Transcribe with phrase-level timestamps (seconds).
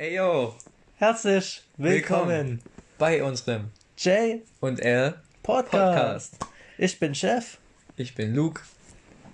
[0.00, 0.54] Ey yo,
[0.96, 2.62] Herzlich willkommen, Willkommen.
[2.96, 6.32] bei unserem Jay und L Podcast.
[6.32, 6.36] Podcast.
[6.78, 7.58] Ich bin Chef
[7.96, 8.62] Ich bin Luke.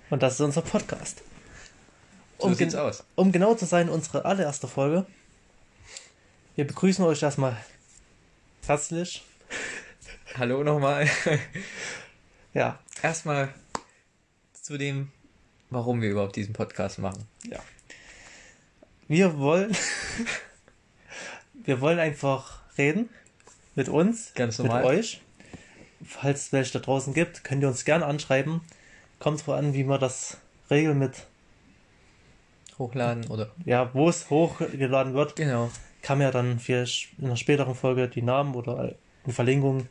[0.09, 1.21] und das ist unser Podcast.
[2.37, 3.05] So Um, sieht's aus.
[3.15, 5.05] um genau zu sein, unsere allererste Folge.
[6.57, 7.55] Wir begrüßen euch erstmal
[8.65, 9.23] herzlich.
[10.35, 11.09] Hallo nochmal.
[12.53, 13.53] Ja, Erstmal
[14.51, 15.13] zu dem,
[15.69, 17.25] warum wir überhaupt diesen Podcast machen.
[19.07, 19.73] wir wollen,
[21.67, 23.09] wir wollen einfach reden
[23.75, 24.85] mit uns, Ganz mit normal.
[24.85, 25.21] euch.
[26.03, 28.61] Falls es welche da draußen gibt, könnt ihr uns gerne anschreiben.
[29.19, 30.37] Kommt drauf an, wie man das
[30.69, 31.25] regeln mit,
[32.79, 33.49] Hochladen oder.
[33.65, 35.35] ja, wo es hochgeladen wird.
[35.35, 35.71] Genau.
[36.01, 39.87] kann man ja dann vielleicht in einer späteren Folge die Namen oder eine Verlinkung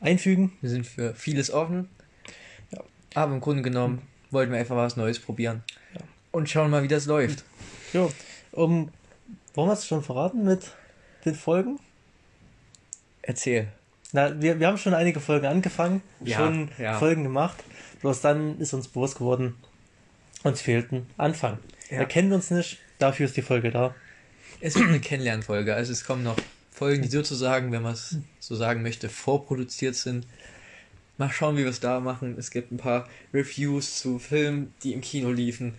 [0.00, 0.52] einfügen.
[0.60, 1.88] Wir sind für vieles offen.
[2.72, 2.80] Ja.
[3.14, 5.62] Aber im Grunde genommen wollten wir einfach was Neues probieren.
[5.94, 6.00] Ja.
[6.32, 7.44] Und schauen mal, wie das läuft.
[7.92, 8.10] Jo,
[8.50, 8.90] um,
[9.54, 10.72] wollen wir es schon verraten mit
[11.24, 11.78] den Folgen?
[13.22, 13.68] Erzähl.
[14.12, 16.98] Na, wir, wir haben schon einige Folgen angefangen, Ja, schon ja.
[16.98, 17.62] Folgen gemacht.
[18.00, 19.54] Bloß dann ist uns bewusst geworden,
[20.42, 21.58] uns fehlt ein Anfang.
[21.88, 22.00] Ja.
[22.00, 23.94] Wir kennen uns nicht, dafür ist die Folge da.
[24.60, 25.74] Es wird eine Kennenlernfolge.
[25.74, 26.36] Also es kommen noch
[26.70, 30.26] Folgen, die sozusagen, wenn man es so sagen möchte, vorproduziert sind.
[31.18, 32.36] Mal schauen, wie wir es da machen.
[32.38, 35.74] Es gibt ein paar Reviews zu Filmen, die im Kino liefen.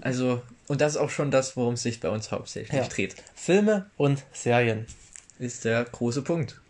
[0.00, 2.86] Also, und das ist auch schon das, worum es sich bei uns hauptsächlich Ja.
[2.88, 3.16] dreht.
[3.34, 4.86] Filme und Serien.
[5.38, 6.60] Ist der große Punkt.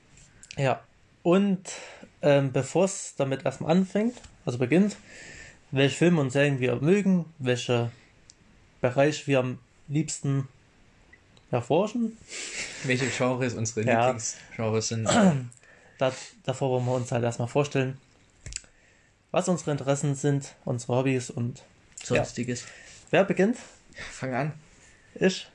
[0.57, 0.83] Ja,
[1.23, 1.71] und
[2.23, 4.97] ähm, bevor es damit erstmal anfängt, also beginnt,
[5.71, 7.91] welche Filme und Serien wir mögen, welche
[8.81, 9.59] Bereich wir am
[9.89, 10.49] liebsten
[11.51, 12.17] erforschen,
[12.85, 14.07] Welche Genres unsere Ja.
[14.07, 15.09] Lieblingsgenres sind.
[15.99, 16.13] da,
[16.45, 17.99] davor wollen wir uns halt erstmal vorstellen,
[19.31, 21.63] was unsere Interessen sind, unsere Hobbys und
[22.03, 22.65] Sonstiges.
[23.11, 23.59] wer beginnt?
[23.97, 24.53] Fang an.
[25.15, 25.49] Ich?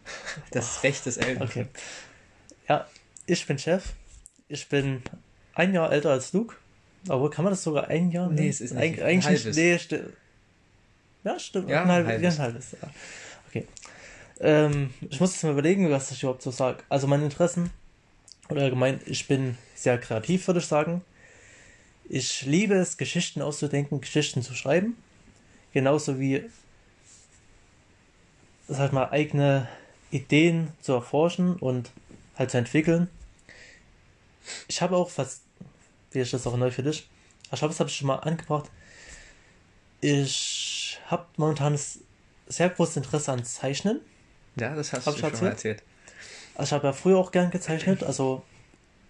[0.51, 1.47] Das Recht des Eltern.
[1.47, 1.67] Okay.
[2.67, 2.87] Ja,
[3.25, 3.93] ich bin Chef.
[4.47, 5.01] Ich bin
[5.53, 6.55] ein Jahr älter als Luke.
[7.07, 8.27] Aber kann man das sogar ein Jahr?
[8.29, 8.49] Nee, nennen?
[8.49, 8.81] es ist nicht.
[8.81, 9.45] Eig Ein eigentlich nicht.
[9.45, 9.57] halbes.
[9.57, 9.99] Nee, sti
[11.23, 11.69] ja, stimmt.
[11.69, 12.35] Ja, ein, halb, halbes.
[12.35, 12.71] Ein halbes.
[12.81, 12.89] Ja.
[13.47, 13.67] Okay.
[14.39, 16.83] Ähm, ich muss jetzt mal überlegen, was ich überhaupt so sage.
[16.89, 17.69] Also meine Interessen
[18.49, 21.01] oder allgemein, ich bin sehr kreativ, würde ich sagen.
[22.09, 24.97] Ich liebe es, Geschichten auszudenken, Geschichten zu schreiben.
[25.73, 26.49] Genauso wie
[28.71, 29.67] das halt mal eigene
[30.11, 31.91] Ideen zu erforschen und
[32.37, 33.09] halt zu entwickeln.
[34.67, 35.41] Ich habe auch was,
[36.11, 37.09] wie ist das auch neu für dich?
[37.51, 38.69] Ich glaube, das habe ich schon mal angebracht.
[39.99, 41.77] Ich habe momentan
[42.47, 43.99] sehr großes Interesse an Zeichnen.
[44.55, 45.83] Ja, das hast Hab du ich schon mal erzählt.
[46.55, 48.43] Also ich habe ja früher auch gern gezeichnet, also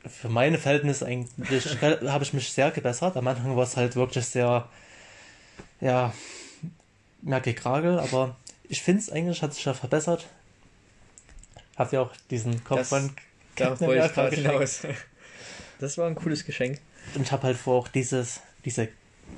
[0.05, 3.15] für meine Verhältnisse eigentlich habe ich mich sehr gebessert.
[3.15, 4.67] Am Anfang war es halt wirklich sehr,
[5.79, 6.13] ja,
[7.21, 8.35] mehr gekragel, aber
[8.71, 10.27] ich finde es eigentlich hat sich ja verbessert.
[11.75, 13.15] Hab ja auch diesen Kopf Das- von
[13.81, 14.81] wollte ich gerade hinaus.
[15.79, 16.79] Das war ein cooles Geschenk.
[17.15, 18.87] Und ich habe halt vor auch dieses, diese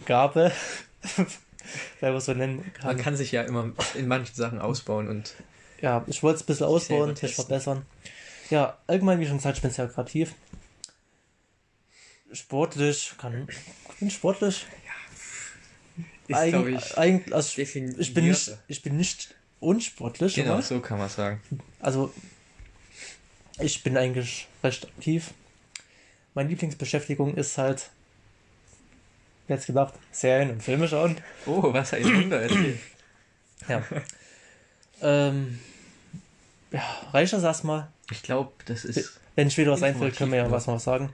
[0.06, 0.52] Gabe,
[2.02, 2.88] wenn man so nennen kann.
[2.88, 5.36] Man kann sich ja immer in manchen Sachen ausbauen und
[5.82, 7.46] Ja, ich wollte es ein bisschen ausbauen, testen.
[7.46, 7.86] verbessern.
[8.50, 10.36] Ja, allgemein, wie schon gesagt, ich bin sehr kreativ.
[12.34, 13.48] Sportlich, kann,
[13.94, 14.66] ich bin sportlich.
[16.28, 20.62] Ist, Eig- glaube ich, eigentlich, also ich, bin nicht, ich bin nicht unsportlich, Genau, oder?
[20.62, 21.42] so kann man sagen.
[21.80, 22.14] Also,
[23.60, 25.32] ich bin eigentlich recht aktiv.
[26.34, 27.90] Meine Lieblingsbeschäftigung ist halt,
[29.48, 31.18] wer hätte gedacht, Serien und Filme schauen.
[31.46, 32.80] Oh, was ein Wunder erzählt.
[33.70, 33.82] Ja.
[35.02, 35.58] ähm,
[36.72, 36.82] ja,
[37.14, 37.88] reicht das erstmal?
[38.12, 39.20] Ich glaube, das ist.
[39.36, 41.14] Wenn ich wieder was einfällt, können wir ja was noch sagen.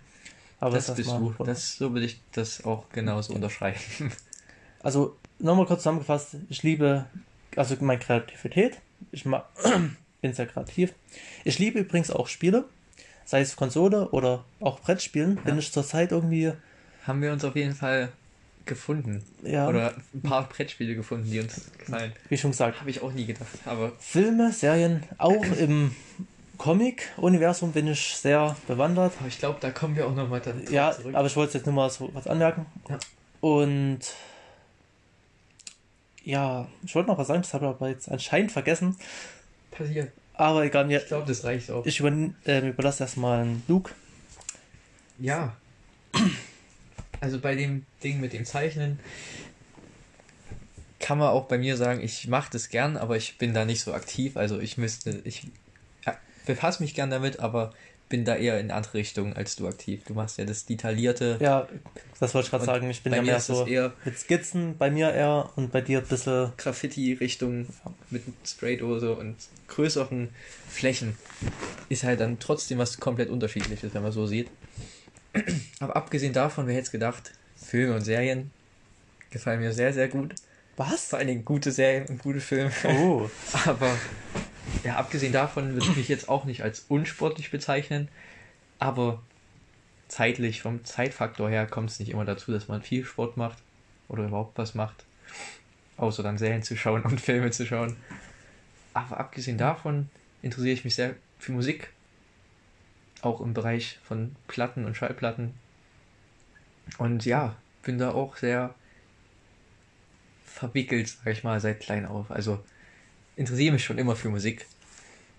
[0.60, 1.32] Aber Das das bist du.
[1.44, 3.78] Das, so würde ich das auch genauso unterschreiben.
[4.82, 7.06] Also, nochmal kurz zusammengefasst, ich liebe,
[7.56, 8.78] also meine Kreativität.
[9.12, 9.24] Ich
[10.22, 10.94] bin sehr kreativ.
[11.44, 12.66] Ich liebe übrigens auch Spiele,
[13.26, 15.36] sei es Konsole oder auch Brettspielen.
[15.38, 15.60] Bin Ja.
[15.60, 16.54] ich zurzeit irgendwie,
[17.06, 18.10] Haben wir uns auf jeden Fall
[18.66, 19.24] gefunden.
[19.44, 22.14] ja, Oder ein paar Brettspiele gefunden, die uns gefallen.
[22.30, 23.48] wie schon gesagt, Habe ich auch nie gedacht.
[23.66, 25.96] Aber Filme, Serien, auch im
[26.60, 29.14] Comic-Universum bin ich sehr bewandert.
[29.20, 31.16] aber ich glaube, da kommen wir auch nochmal dann Ja, zurück.
[31.16, 32.66] aber ich wollte jetzt nur mal so was anmerken.
[32.90, 33.00] Ja.
[33.42, 34.00] Und
[36.30, 38.96] ja, ich wollte noch was sagen, das habe ich aber jetzt anscheinend vergessen.
[39.72, 40.12] passiert.
[40.34, 41.86] Aber egal, mir, Ich glaube, das reicht auch.
[41.86, 42.12] ich über,
[42.46, 43.94] äh, überlasse erstmal einen Luke.
[45.18, 45.56] Ja.
[47.20, 49.00] Also bei dem Ding mit dem Zeichnen
[51.00, 53.82] kann man auch bei mir sagen, ich mache das gern, aber ich bin da nicht
[53.82, 54.38] so aktiv.
[54.38, 55.48] Also ich müsste, ich
[56.06, 56.16] ja,
[56.46, 57.74] befasse mich gern damit, aber
[58.10, 60.02] bin da eher in andere Richtung als du aktiv.
[60.08, 61.38] Du machst ja das detaillierte.
[61.40, 61.68] Ja,
[62.20, 62.90] das wollte ich gerade sagen.
[62.90, 66.06] Ich bin ja mehr so eher- mit Skizzen, bei mir eher und bei dir ein
[66.08, 66.52] bisschen.
[66.58, 67.68] Graffiti-Richtung
[68.10, 69.36] mit Spraydose und
[69.68, 70.30] größeren
[70.68, 71.16] Flächen
[71.90, 74.50] ist halt dann trotzdem was komplett unterschiedliches, wenn man so sieht.
[75.80, 78.50] Aber abgesehen davon, wer hätte es gedacht, Filme und Serien
[79.30, 80.34] gefallen mir sehr, sehr gut.
[80.78, 81.10] Was?
[81.10, 82.72] Vor allen Dingen gute Serien und gute Filme.
[82.86, 83.30] Oh.
[83.66, 83.96] Aber
[84.84, 88.08] ja, abgesehen davon würde ich mich jetzt auch nicht als unsportlich bezeichnen.
[88.80, 89.22] Aber
[90.08, 93.58] zeitlich, vom Zeitfaktor her, kommt es nicht immer dazu, dass man viel Sport macht
[94.08, 95.06] oder überhaupt was macht.
[95.98, 97.98] Außer dann Serien zu schauen und Filme zu schauen.
[98.94, 100.10] Aber abgesehen davon
[100.42, 101.92] interessiere ich mich sehr für Musik.
[103.22, 105.54] Auch im Bereich von Platten und Schallplatten.
[106.98, 108.74] Und ja, bin da auch sehr
[110.46, 112.32] verwickelt, sag ich mal, seit klein auf.
[112.32, 112.64] Also
[113.40, 114.66] interessiere mich schon immer für Musik.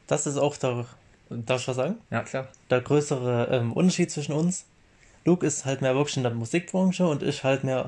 [0.07, 0.87] Das ist auch der,
[1.31, 1.97] darf ich was sagen?
[2.11, 2.49] Ja, klar.
[2.71, 4.65] Der größere ähm, Unterschied zwischen uns.
[5.25, 7.87] Luke ist halt mehr wirklich in der Musikbranche und ich halt mehr.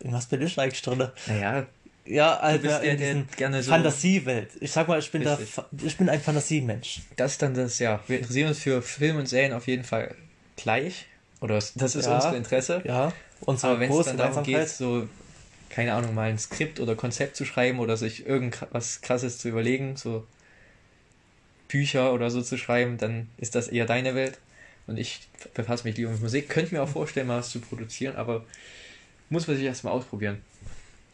[0.00, 1.08] In was bin ich eigentlich drin?
[1.26, 1.66] Naja,
[2.04, 4.50] Ja, halt mehr in der gerne so- Fantasiewelt.
[4.60, 5.48] Ich sag mal, ich bin, Richtig.
[5.50, 7.00] Fa- ich bin ein Fantasiemensch.
[7.16, 8.00] das ist dann das, ja.
[8.08, 10.14] Wir interessieren uns für Film und Serien auf jeden Fall
[10.56, 11.06] gleich.
[11.40, 12.16] Oder das ist Ja.
[12.16, 12.82] unser Interesse.
[12.84, 15.08] Ja, unsere Aber wenn es dann darum geht, so,
[15.72, 19.96] keine Ahnung, mal ein Skript oder Konzept zu schreiben oder sich irgendwas krasses zu überlegen,
[19.96, 20.26] so
[21.66, 24.38] Bücher oder so zu schreiben, dann ist das eher deine Welt.
[24.86, 26.50] Und ich befasse mich lieber mit Musik.
[26.50, 28.44] Könnte mir auch vorstellen, mal was zu produzieren, aber
[29.30, 30.42] muss man sich erstmal ausprobieren.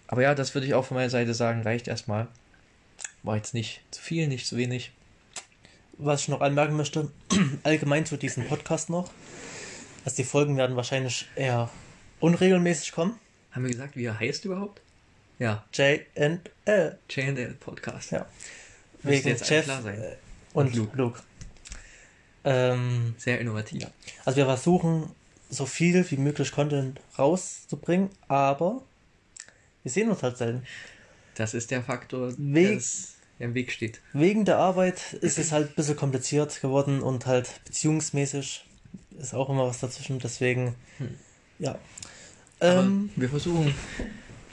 [0.08, 2.26] Aber ja, das würde ich auch von meiner Seite sagen, reicht erstmal.
[3.22, 4.90] War jetzt nicht zu viel, nicht zu wenig.
[5.98, 7.12] Was ich noch anmerken möchte,
[7.62, 9.10] allgemein zu diesem Podcast noch,
[10.04, 11.70] dass die Folgen werden wahrscheinlich eher
[12.18, 13.18] unregelmäßig kommen.
[13.58, 14.80] Haben wir gesagt, wie er heißt überhaupt?
[15.40, 16.40] Ja, J&L.
[17.10, 18.12] J&L Podcast.
[18.12, 18.24] Ja.
[19.02, 20.00] Wegen jetzt Jeff klar sein.
[20.00, 20.14] äh,
[20.54, 20.96] und, Und Luke.
[20.96, 21.20] Luke.
[22.44, 23.82] Ähm, Sehr innovativ.
[23.82, 23.90] Ja.
[24.24, 25.10] also wir versuchen,
[25.50, 28.80] so viel wie möglich Content rauszubringen, aber
[29.82, 30.62] wir sehen uns halt selten.
[31.34, 32.80] Das ist der Faktor, Weg-
[33.40, 34.00] der im Weg steht.
[34.12, 38.64] Wegen der Arbeit ist es halt ein bisschen kompliziert geworden und halt beziehungsmäßig
[39.18, 40.76] ist auch immer was dazwischen, deswegen,
[41.58, 41.76] ja.
[42.60, 43.74] Ähm, wir versuchen,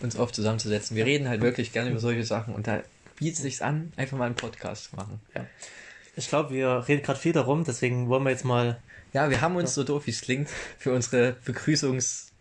[0.02, 0.96] uns oft zusammenzusetzen.
[0.96, 2.84] Wir reden halt wirklich gerne über solche Sachen und da
[3.18, 5.20] bietet es sich an, einfach mal einen Podcast zu machen.
[6.16, 8.80] ich glaube, wir reden gerade viel darum, deswegen wollen wir jetzt mal
[9.14, 12.32] Ja, wir haben uns, so doof wie es klingt, für unsere Begrüßungs...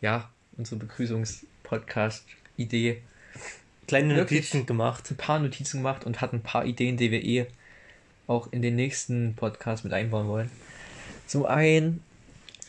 [0.00, 3.02] Ja, unsere Begrüßungs-Podcast-Idee
[3.86, 4.16] kleine?
[4.16, 5.10] Notizen gemacht.
[5.10, 7.46] ein paar Notizen gemacht und hatten ein paar Ideen, die wir eh
[8.28, 10.50] auch in den nächsten Podcast mit einbauen wollen.
[11.26, 12.04] Zum einen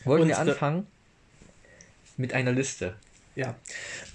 [0.04, 0.86] wollen wir anfangen
[2.20, 2.94] mit einer Liste.
[3.34, 3.54] Ja.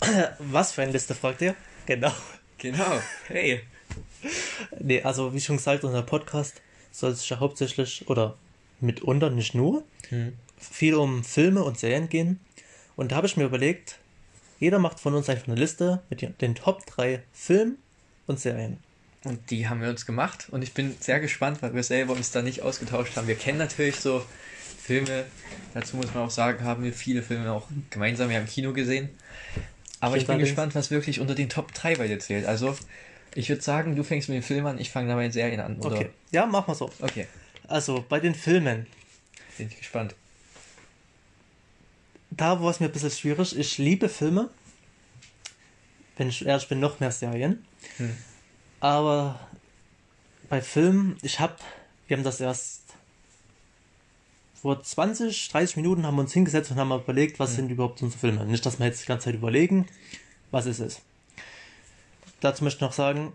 [0.40, 1.56] Was für eine Liste, fragt ihr?
[1.86, 2.12] Genau.
[2.58, 3.02] Genau.
[3.28, 3.62] Hey.
[4.80, 6.62] Nee, also wie schon gesagt, unser Podcast
[6.92, 8.38] soll sich ja hauptsächlich oder
[8.80, 10.34] mitunter nicht nur Hm.
[10.58, 12.40] viel um Filme und Serien gehen.
[12.96, 13.98] Und da habe ich mir überlegt,
[14.60, 17.78] jeder macht von uns einfach eine Liste mit den- den Top 3 Filmen
[18.28, 18.78] und Serien.
[19.24, 22.32] Und die haben wir uns gemacht und ich bin sehr gespannt, weil wir selber uns
[22.32, 23.28] da nicht ausgetauscht haben.
[23.28, 24.24] Wir kennen natürlich so
[24.86, 25.26] Filme,
[25.74, 29.10] dazu muss man auch sagen, haben wir viele Filme auch gemeinsam ja im Kino gesehen.
[30.00, 32.46] Aber ich Stimmt bin gespannt, was wirklich unter den Top 3 bei dir zählt.
[32.46, 32.78] Also,
[33.34, 35.60] ich würde sagen, du fängst mit den Filmen an, ich fange dabei mit den Serien
[35.60, 35.80] an.
[35.80, 35.96] Oder?
[35.96, 36.10] Okay.
[36.30, 36.92] Ja, machen wir so.
[37.02, 37.26] Okay,
[37.68, 38.86] Also bei den Filmen,
[39.58, 40.14] bin ich gespannt.
[42.30, 43.58] da war es mir ein bisschen schwierig.
[43.58, 44.52] Ich liebe Filme.
[46.16, 47.66] Wenn ich ehrlich bin, noch mehr Serien.
[47.98, 48.16] Hm.
[48.82, 49.40] Aber
[50.48, 51.56] bei Filmen, ich habe,
[52.08, 52.85] wir haben das erst
[54.66, 58.20] vor 20, 30 Minuten haben wir uns hingesetzt und haben überlegt, was sind überhaupt unsere
[58.20, 58.44] Filme.
[58.48, 59.86] Nicht, dass wir jetzt die ganze Zeit überlegen,
[60.50, 61.02] was ist es.
[62.40, 63.34] Dazu möchte ich noch sagen,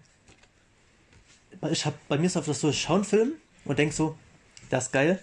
[1.70, 3.32] ich habe bei mir ist oft so, ich schaue einen Film
[3.64, 4.18] und denke so,
[4.72, 5.20] der ist geil.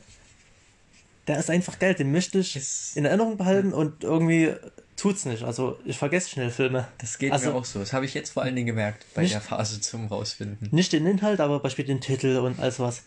[1.27, 4.53] Der ist einfach geil, den möchte ich Ist- in Erinnerung behalten und irgendwie
[4.95, 5.43] tut's nicht.
[5.43, 6.87] Also ich vergesse schnell Filme.
[6.99, 7.79] Das geht Also- mir auch so.
[7.79, 10.69] Das habe ich jetzt vor allen Dingen gemerkt bei Nicht- der Phase zum Rausfinden.
[10.71, 13.03] Nicht den Inhalt, aber beispielsweise den Titel und all sowas.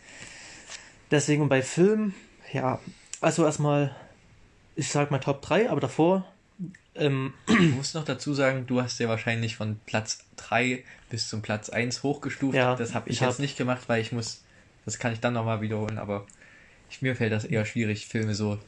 [1.11, 2.14] Deswegen bei Filmen,
[2.52, 2.80] ja,
[3.21, 3.95] also erstmal,
[4.76, 6.26] ich sag mal Top 3, aber davor,
[6.95, 11.40] ähm, Du musst noch dazu sagen, du hast ja wahrscheinlich von Platz 3 bis zum
[11.42, 12.57] Platz 1 hochgestuft.
[12.57, 14.42] Ja, das habe ich, ich jetzt hab- nicht gemacht, weil ich muss,
[14.85, 16.26] das kann ich dann nochmal wiederholen, aber
[16.90, 18.59] ich, mir fällt das eher schwierig, Filme so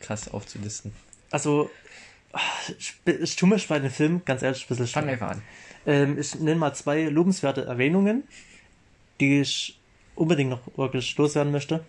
[0.00, 0.92] krass aufzulisten.
[1.30, 1.70] also,
[2.78, 5.12] ich, ich tue mich bei den Filmen ganz ehrlich ein bisschen Fang schwer.
[5.14, 5.42] einfach an.
[5.86, 8.24] Ähm, ich nenne mal zwei lobenswerte Erwähnungen,
[9.20, 9.78] die ich
[10.14, 11.84] unbedingt noch wirklich loswerden möchte.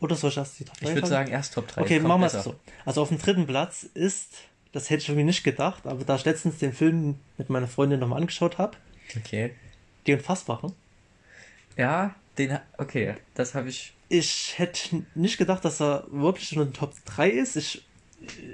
[0.00, 1.30] Oder soll ich erst die Top Ich 3 würde sagen?
[1.30, 1.80] erst Top 3.
[1.82, 2.54] Okay, machen wir es so.
[2.84, 4.28] Also auf dem dritten Platz ist,
[4.72, 7.98] das hätte ich irgendwie nicht gedacht, aber da ich letztens den Film mit meiner Freundin
[8.00, 8.76] nochmal angeschaut habe,
[9.16, 9.52] Okay.
[10.06, 10.72] die Unfassbaren.
[11.76, 13.94] Ja, Den, okay, das habe ich.
[14.08, 17.56] Ich hätte nicht gedacht, dass er wirklich in den Top 3 ist.
[17.56, 17.84] Ich,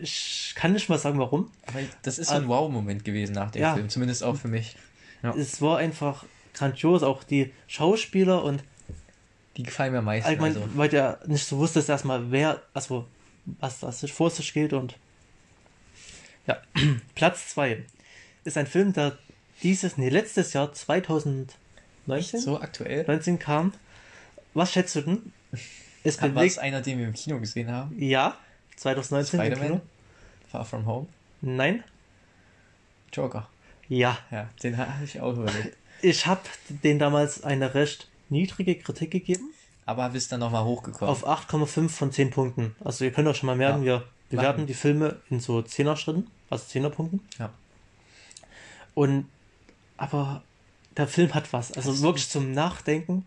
[0.02, 1.50] ich kann nicht mal sagen, warum.
[1.66, 3.74] Aber das ist ein Wow-Moment gewesen nach dem Ja.
[3.74, 4.76] Film, zumindest auch für mich.
[5.22, 5.34] Ja.
[5.34, 6.24] Es war einfach
[6.54, 8.62] grandios, auch die Schauspieler und
[9.56, 10.28] Die gefallen mir am meisten.
[10.28, 10.68] allgemein, also.
[10.74, 13.06] weil der nicht so wusste, erstmal wer, also
[13.60, 14.96] was das sich vor sich geht und
[16.46, 16.60] ja,
[17.14, 17.84] Platz 2
[18.44, 19.18] ist ein Film, der
[19.62, 23.04] dieses, nee, letztes Jahr 2019 So aktuell?
[23.06, 23.72] 19 kam.
[24.52, 25.32] Was schätzt du denn?
[25.52, 25.60] War
[26.02, 27.96] es bewegt, einer, den wir im Kino gesehen haben?
[27.98, 28.36] ja,
[28.76, 29.68] 2019 im Spider-Man?
[29.68, 29.80] Kino.
[30.50, 31.06] Far From Home?
[31.40, 31.82] Nein,
[33.12, 33.48] Joker.
[33.88, 34.18] ja.
[34.30, 35.76] Ja, den habe ich auch überlegt.
[36.02, 39.50] Ich habe den damals eine recht niedrige Kritik gegeben.
[39.86, 41.10] Aber bist dann nochmal hochgekommen.
[41.10, 42.74] Auf 8,5 von 10 Punkten.
[42.84, 44.00] Also ihr könnt euch schon mal merken, Ja.
[44.00, 44.66] wir bewerten Machen.
[44.66, 47.20] die Filme in so 10er Schritten, also 10er Punkten.
[47.38, 47.50] Ja.
[48.94, 49.26] Und
[49.96, 50.42] aber
[50.96, 51.72] der Film hat was.
[51.72, 53.24] Also du- wirklich zum Nachdenken.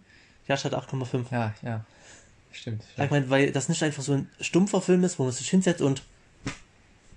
[0.48, 1.32] Ja, statt 8,5.
[1.32, 1.86] Ja, ja.
[2.52, 2.84] Stimmt.
[2.98, 5.82] Ich meine, weil das nicht einfach so ein stumpfer Film ist, wo man sich hinsetzt
[5.82, 6.02] und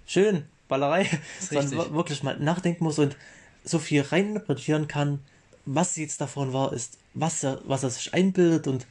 [0.07, 1.09] schön, Ballerei,
[1.41, 3.17] sondern wirklich mal nachdenken muss und
[3.65, 5.21] so viel reininterpretieren kann,
[5.67, 8.87] was jetzt davon wahr ist, was er, was er sich einbildet und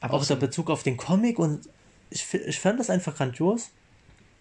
[0.00, 1.68] Aber auch der Bezug auf den Comic und
[2.10, 3.70] ich, ich fand das einfach grandios.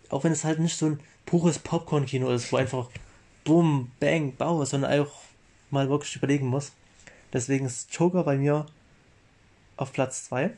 [0.10, 2.90] Auch wenn es halt nicht so ein pures Popcorn-Kino ist, wo einfach
[3.46, 5.22] Boom, Bang, Bau, sondern auch
[5.70, 6.74] mal wirklich überlegen muss.
[7.34, 8.66] Deswegen ist Joker bei mir
[9.78, 10.52] auf Platz 2.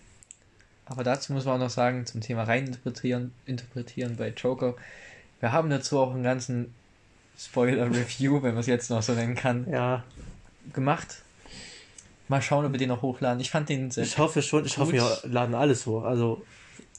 [0.85, 4.75] aber dazu muss man auch noch sagen, zum Thema reininterpretieren interpretieren bei Joker.
[5.39, 6.73] Wir haben dazu auch einen ganzen
[7.37, 10.03] Spoiler-Review, wenn man es jetzt noch so nennen kann, Ja,
[10.73, 11.21] gemacht.
[12.29, 13.39] Mal schauen, ob wir den noch hochladen.
[13.41, 15.01] Ich fand den sehr ich hoffe schon, ich hoffe, Gut.
[15.23, 16.03] wir laden alles hoch.
[16.03, 16.43] Also,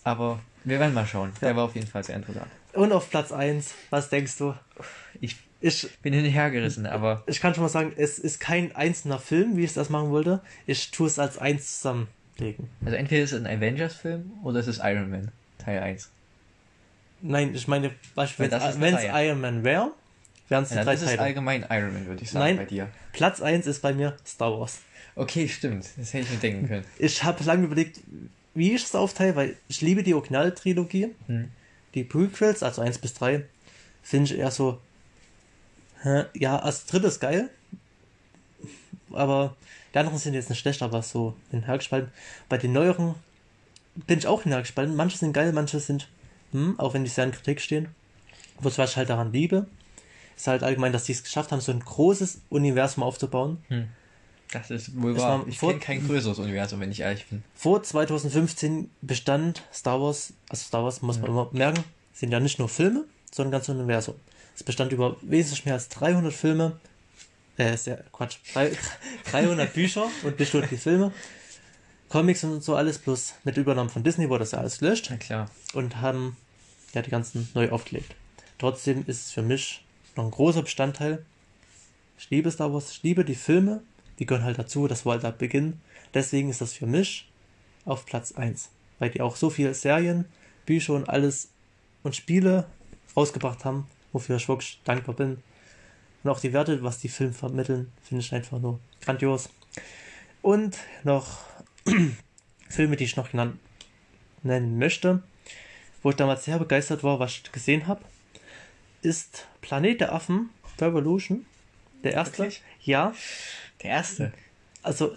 [0.05, 1.33] aber wir werden mal schauen.
[1.41, 1.57] Der Ja.
[1.57, 2.47] war auf jeden Fall sehr interessant.
[2.75, 4.55] und auf Platz 1, was denkst du?
[5.21, 8.39] Ich Ich, bin hin und her gerissen, aber ich kann schon mal sagen, es ist
[8.39, 10.41] kein einzelner Film, wie ich das machen wollte.
[10.67, 12.69] Ich tue es als eins zusammenlegen.
[12.85, 16.11] also entweder ist es ein Avengers-Film oder es ist Iron Man, Teil 1.
[17.23, 19.05] Nein, ich meine, wenn es.
[19.05, 19.93] Iron Man wäre,
[20.55, 21.23] wären es die Ja, drei das ist Teile.
[21.23, 22.57] allgemein Iron Man, würde ich sagen, Nein.
[22.57, 22.89] bei dir.
[23.13, 24.79] Platz 1 ist bei mir Star Wars.
[25.17, 25.87] Okay, stimmt.
[25.97, 26.85] Das hätte ich mir denken können.
[26.99, 28.01] Ich habe lange überlegt,
[28.55, 31.15] wie ich es aufteile, weil ich liebe die Originaltrilogie.
[31.27, 31.51] Hm.
[31.95, 33.45] Die Prequels, also 1 bis 3,
[34.03, 34.81] finde ich eher so.
[36.03, 37.51] hä, Ja, als drittes geil.
[39.13, 39.57] Aber
[39.93, 42.11] die anderen sind jetzt nicht schlecht, aber so in hergespalten.
[42.49, 43.15] Bei den neueren
[44.07, 44.97] bin ich auch hinhergespalten.
[44.97, 46.09] Manche sind geil, manche sind,
[46.53, 47.89] hm, auch wenn die sehr in Kritik stehen.
[48.61, 49.67] Was ich halt daran liebe,
[50.37, 53.59] ist halt allgemein, dass die es geschafft haben, so ein großes Universum aufzubauen.
[54.53, 55.45] Das ist wohl wahr.
[55.49, 57.43] Ich kenne kein größeres Universum, wenn ich ehrlich bin.
[57.55, 62.59] Vor 2015 bestand Star Wars, also Star Wars muss man immer merken, sind ja nicht
[62.59, 64.15] nur Filme, sondern ein ganzes Universum.
[64.57, 66.79] Es bestand über wesentlich mehr als 300 Filme,
[67.59, 68.77] äh, ist ja Quatsch, drei-
[69.31, 71.13] 300 Bücher und nur die Filme,
[72.09, 75.17] Comics und so alles, plus mit Übernahme von Disney wurde das ja alles gelöscht Na
[75.17, 75.51] klar.
[75.73, 76.37] und haben
[76.93, 78.15] ja die ganzen neu aufgelegt.
[78.59, 79.84] Trotzdem ist es für mich
[80.17, 81.25] noch ein großer Bestandteil.
[82.19, 83.83] Ich liebe Star Wars, ich liebe die Filme,
[84.19, 85.81] die gehören halt dazu, das war halt der Beginn.
[86.13, 87.29] Deswegen ist das für mich
[87.85, 90.27] auf Platz 1, weil die auch so viele Serien,
[90.67, 91.49] Bücher und alles
[92.03, 92.67] und Spiele
[93.17, 95.43] rausgebracht haben, wofür ich wirklich dankbar bin.
[96.23, 99.51] Und auch die Werte, was die Filme vermitteln, finde ich einfach nur grandios.
[100.41, 101.41] Und noch
[102.69, 103.31] Filme, die ich noch
[104.43, 105.23] nennen möchte,
[106.03, 108.03] wo ich damals sehr begeistert war, was ich gesehen habe,
[109.05, 111.45] ist Planet der Affen Revolution.
[112.03, 112.39] Der erste.
[112.39, 112.63] Wirklich?
[112.83, 113.15] Ja,
[113.83, 114.33] Der erste.
[114.83, 115.15] also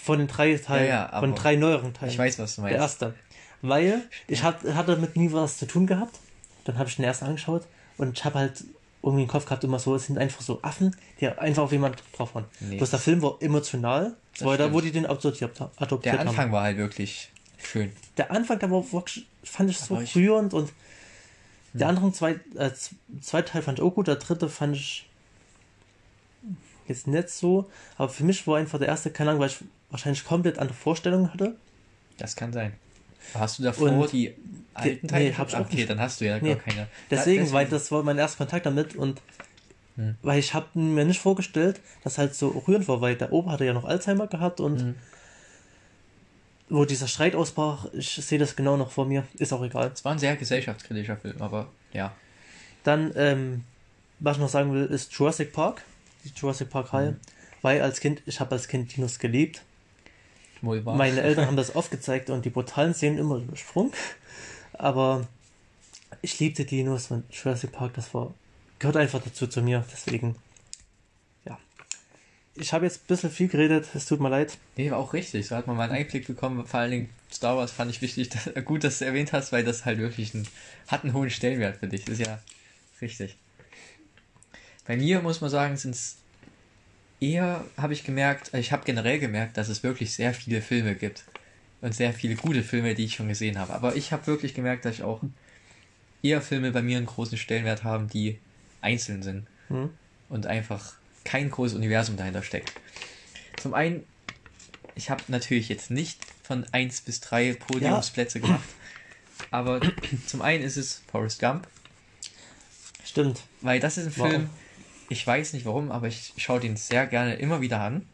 [0.00, 2.12] von den drei Teilen, Ja, ja, von drei neueren Teilen.
[2.12, 2.82] Ich weiß, was du der meinst.
[2.82, 3.14] erste.
[3.62, 6.18] Weil ich hat, hatte damit nie was zu tun gehabt.
[6.64, 7.66] Dann habe ich den ersten angeschaut
[7.96, 8.64] und ich habe halt
[9.02, 12.02] irgendwie im Kopf gehabt, immer so, es sind einfach so Affen, die einfach auf jemand
[12.16, 12.44] drauf waren.
[12.60, 12.76] Nee.
[12.78, 14.74] Bloß der Film war emotional, Das weil da, stimmt.
[14.76, 16.28] wo die den adoptiert, adoptiert Der haben.
[16.28, 17.92] Anfang war halt wirklich schön.
[18.16, 20.72] der Anfang, der war wirklich, fand ich so rührend und
[21.74, 22.70] der anderen zwei, äh,
[23.20, 25.08] zweite Teil fand ich auch gut, der dritte fand ich
[26.86, 29.58] jetzt nicht so, aber für mich war einfach der erste keine Ahnung, weil ich
[29.90, 31.56] wahrscheinlich komplett andere Vorstellungen hatte.
[32.18, 32.74] Das kann sein.
[33.32, 34.34] Hast du davor Und die
[34.74, 35.38] alten nee, Teile?
[35.38, 35.90] hab ich auch okay, nicht.
[35.90, 36.86] dann hast du ja Nee, gar keine.
[37.10, 39.20] Deswegen, Ja, weil das war mein erster Kontakt damit und
[39.96, 40.16] Hm.
[40.22, 43.64] weil ich habe mir nicht vorgestellt, dass halt so rührend war, weil der Opa hatte
[43.64, 44.94] ja noch Alzheimer gehabt und Hm.
[46.68, 49.90] Wo dieser Streit ausbrach, ich sehe das genau noch vor mir, ist auch egal.
[49.92, 52.14] Es war ein sehr gesellschaftskritischer Film, aber ja.
[52.84, 53.64] Dann, ähm,
[54.18, 55.82] was ich noch sagen will, ist Jurassic Park,
[56.24, 57.16] die Jurassic Park-Reihe, Mhm.
[57.62, 59.62] weil als Kind, ich habe als Kind Dinos geliebt.
[60.62, 60.96] Wohl wahr.
[60.96, 63.92] Meine Eltern haben das oft gezeigt und die brutalen Szenen immer übersprungen.
[64.72, 65.26] Aber
[66.22, 68.32] ich liebte Dinos und Jurassic Park, das war,
[68.78, 70.36] gehört einfach dazu zu mir, deswegen.
[72.56, 74.58] Ich habe jetzt ein bisschen viel geredet, es tut mir leid.
[74.76, 75.46] Nee, war auch richtig.
[75.46, 76.64] So hat man mal einen Einblick bekommen.
[76.66, 79.64] Vor allen Dingen Star Wars fand ich wichtig, dass, gut, dass du erwähnt hast, weil
[79.64, 80.46] das halt wirklich ein,
[80.88, 82.04] hat einen hohen Stellenwert für dich.
[82.04, 82.38] Das ist ja
[83.00, 83.36] richtig.
[84.86, 86.18] Bei mir muss man sagen, sind es
[87.20, 90.94] eher, habe ich gemerkt, also ich habe generell gemerkt, dass es wirklich sehr viele Filme
[90.94, 91.24] gibt.
[91.80, 93.74] Und sehr viele gute Filme, die ich schon gesehen habe.
[93.74, 95.20] Aber ich habe wirklich gemerkt, dass ich auch
[96.22, 98.38] eher Filme bei mir einen großen Stellenwert haben, die
[98.80, 99.46] einzeln sind.
[99.68, 99.90] Hm?
[100.30, 100.94] Und einfach
[101.24, 102.72] kein großes Universum dahinter steckt.
[103.56, 104.04] Zum einen,
[104.94, 108.46] ich habe natürlich jetzt nicht von 1 bis 3 Podiumsplätze ja.
[108.46, 108.68] gemacht.
[109.50, 109.80] Aber
[110.26, 111.66] zum einen ist es Forrest Gump.
[113.04, 113.42] Stimmt.
[113.60, 114.50] Weil das ist ein Film, warum?
[115.08, 118.06] ich weiß nicht warum, aber ich schaue den sehr gerne immer wieder an.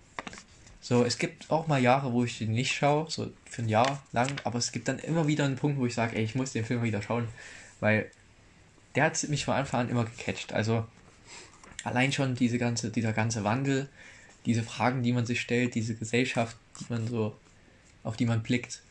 [0.80, 4.02] So, es gibt auch mal Jahre, wo ich den nicht schaue, so für ein Jahr
[4.12, 6.52] lang, aber es gibt dann immer wieder einen Punkt, wo ich sage, ey, ich muss
[6.52, 7.28] den Film wieder schauen,
[7.80, 8.10] weil
[8.94, 10.52] der hat mich von Anfang an immer gecatcht.
[10.52, 10.86] Also
[11.84, 13.88] allein schon diese ganze, dieser ganze Wandel,
[14.46, 17.36] diese Fragen, die man sich stellt, diese Gesellschaft, die man so,
[18.02, 18.82] auf die man blickt,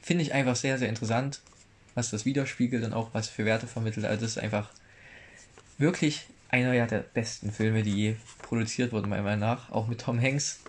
[0.00, 1.40] finde ich einfach sehr, sehr interessant,
[1.94, 4.06] was das widerspiegelt und auch was für Werte vermittelt.
[4.06, 4.70] Also das ist einfach
[5.78, 9.70] wirklich einer ja, der besten Filme, die je produziert wurden, meiner Meinung nach.
[9.70, 10.60] Auch mit Tom Hanks.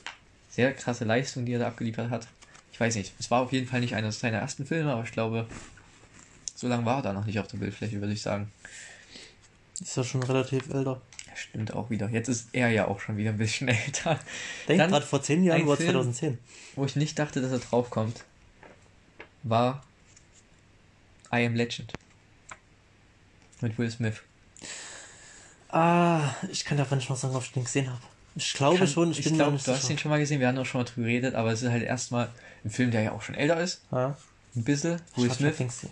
[0.50, 2.28] Sehr krasse Leistung, die er da abgeliefert hat.
[2.72, 5.12] Ich weiß nicht, es war auf jeden Fall nicht einer seiner ersten Filme, aber ich
[5.12, 5.48] glaube,
[6.56, 8.52] so lange war er da noch nicht auf der Bildfläche, würde ich sagen.
[9.80, 11.02] Ist ja schon relativ älter.
[11.38, 12.10] Stimmt auch wieder.
[12.10, 14.20] Jetzt ist er ja auch schon wieder ein bisschen älter.
[14.67, 16.39] Denk gerade vor zehn Jahren war 2010.
[16.75, 18.24] Wo ich nicht dachte, dass er draufkommt,
[19.44, 19.84] war
[21.32, 21.94] I Am Legend.
[23.62, 24.22] Mit Will Smith.
[25.70, 28.01] Ah, ich kann davon nicht mal sagen, ob ich den gesehen habe.
[28.36, 30.48] Ich glaube kann, schon, ich, ich bin glaub, Du hast den schon mal gesehen, wir
[30.48, 32.29] haben auch schon mal drüber geredet, aber es ist halt erstmal
[32.63, 33.82] ein Film, der ja auch schon älter ist.
[33.91, 34.17] Ja.
[34.56, 35.01] Ein bisschen.
[35.15, 35.88] Will Smith.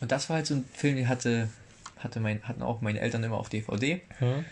[0.00, 1.48] Und das war halt so ein Film, den hatte,
[1.98, 4.00] hatte mein, hatten auch meine Eltern immer auf DVD.
[4.20, 4.44] Mhm.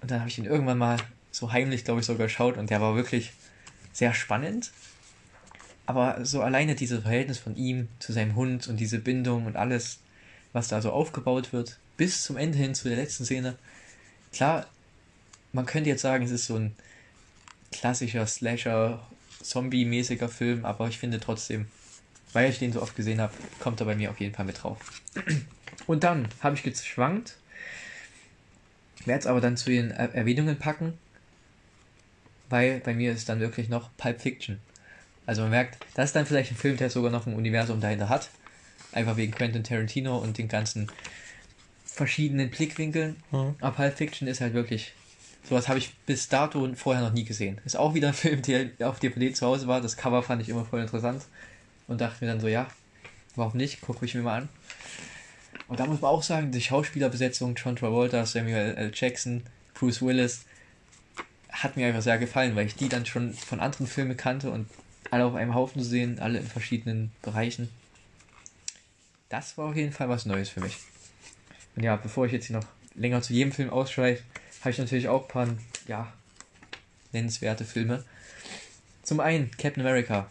[0.00, 0.98] Und dann habe ich ihn irgendwann mal
[1.30, 3.32] so heimlich, glaube ich, sogar geschaut und der war wirklich
[3.92, 4.72] sehr spannend.
[5.86, 10.00] Aber so alleine dieses Verhältnis von ihm zu seinem Hund und diese Bindung und alles,
[10.52, 13.56] was da so aufgebaut wird, bis zum Ende hin zu der letzten Szene,
[14.32, 14.66] klar,
[15.52, 16.74] man könnte jetzt sagen, es ist so ein
[17.72, 19.00] klassischer Slasher,
[19.42, 21.68] Zombie-mäßiger Film, aber ich finde trotzdem,
[22.32, 24.62] weil ich den so oft gesehen habe, kommt er bei mir auf jeden Fall mit
[24.62, 24.78] drauf.
[25.86, 27.36] Und dann habe ich geschwankt,
[29.06, 30.94] werde es aber dann zu den Erwähnungen packen,
[32.48, 34.58] weil bei mir ist dann wirklich noch Pulp Fiction.
[35.26, 38.08] Also man merkt, das ist dann vielleicht ein Film, der sogar noch ein Universum dahinter
[38.08, 38.30] hat.
[38.92, 40.90] Einfach wegen Quentin Tarantino und den ganzen
[41.84, 43.16] verschiedenen Blickwinkeln.
[43.30, 43.54] Mhm.
[43.60, 44.94] Aber Pulp Fiction ist halt wirklich.
[45.48, 47.60] Sowas habe ich bis dato vorher noch nie gesehen.
[47.64, 49.80] Ist auch wieder ein Film, der auf DVD zu Hause war.
[49.80, 51.24] Das Cover fand ich immer voll interessant.
[51.86, 52.66] Und dachte mir dann so, ja,
[53.34, 53.80] warum nicht?
[53.80, 54.48] Gucke ich mir mal an.
[55.68, 58.90] Und da muss man auch sagen, die Schauspielerbesetzung, John Travolta, Samuel L.
[58.94, 59.42] Jackson,
[59.74, 60.44] Bruce Willis,
[61.50, 64.66] hat mir einfach sehr gefallen, weil ich die dann schon von anderen Filmen kannte und
[65.10, 67.68] alle auf einem Haufen zu sehen, alle in verschiedenen Bereichen.
[69.28, 70.78] Das war auf jeden Fall was Neues für mich.
[71.76, 74.22] Und ja, bevor ich jetzt hier noch länger zu jedem Film ausschweife,
[74.60, 75.48] habe ich natürlich auch ein paar,
[75.86, 76.12] ja,
[77.12, 78.04] nennenswerte Filme.
[79.02, 80.28] Zum einen Captain America.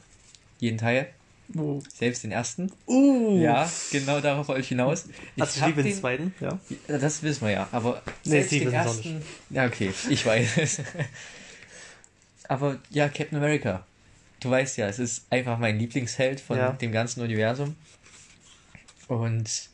[0.59, 1.09] Jeden Teil.
[1.55, 1.81] Oh.
[1.93, 2.71] Selbst den ersten.
[2.87, 3.39] Uh.
[3.39, 5.05] Ja, genau darauf wollte ich hinaus.
[5.35, 6.33] Ich Hast du den zweiten?
[6.39, 6.59] Ja.
[6.87, 9.21] Das wissen wir ja, aber nee, selbst den ersten.
[9.49, 10.81] Ja, okay, ich weiß es.
[12.47, 13.85] aber ja, Captain America.
[14.39, 16.71] Du weißt ja, es ist einfach mein Lieblingsheld von ja.
[16.73, 17.75] dem ganzen Universum.
[19.07, 19.71] Und es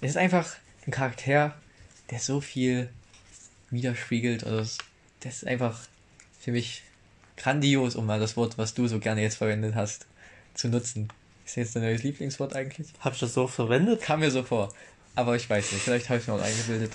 [0.00, 1.54] ist einfach ein Charakter,
[2.10, 2.90] der so viel
[3.70, 4.44] widerspiegelt.
[4.44, 4.78] Also
[5.20, 5.80] das ist einfach
[6.38, 6.82] für mich
[7.36, 10.06] grandios, um mal das Wort, was du so gerne jetzt verwendet hast,
[10.54, 11.08] zu nutzen.
[11.44, 12.88] Ist jetzt dein neues Lieblingswort eigentlich?
[13.00, 14.00] Hab ich das so verwendet?
[14.02, 14.72] Kam mir so vor.
[15.14, 16.92] Aber ich weiß nicht, vielleicht habe ich mir auch eingebildet.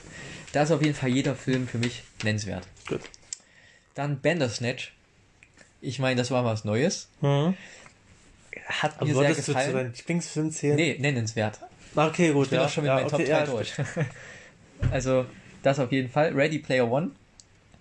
[0.52, 2.68] Da ist auf jeden Fall jeder Film für mich nennenswert.
[2.88, 3.02] Gut.
[3.94, 4.94] Dann Bandersnatch.
[5.82, 7.10] Ich meine, das war was Neues.
[7.22, 7.56] Mhm.
[8.66, 9.94] Hat mir sehr gefallen.
[9.94, 10.76] Du zu deinen zählen?
[10.76, 11.60] Nee, nennenswert.
[11.96, 12.46] Okay, gut.
[12.46, 13.74] Ich bin ja, auch schon mit ja, meinen okay, Top 3 ja, durch.
[14.92, 15.26] also,
[15.62, 16.34] das auf jeden Fall.
[16.34, 17.12] Ready Player One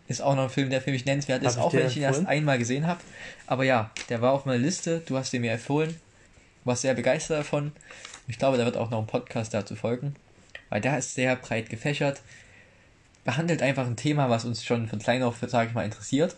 [0.09, 2.27] ist auch noch ein Film, der für mich nennenswert ist, auch wenn ich ihn erst
[2.27, 3.01] einmal gesehen habe.
[3.47, 5.03] Aber ja, der war auf meiner Liste.
[5.07, 5.99] Du hast ihn mir empfohlen.
[6.65, 7.73] War sehr begeistert davon.
[8.29, 10.15] Ich glaube, da wird auch noch ein Podcast dazu folgen.
[10.69, 12.21] Weil der ist sehr breit gefächert.
[13.25, 16.37] Behandelt einfach ein Thema, was uns schon von klein auf, sage ich mal, interessiert.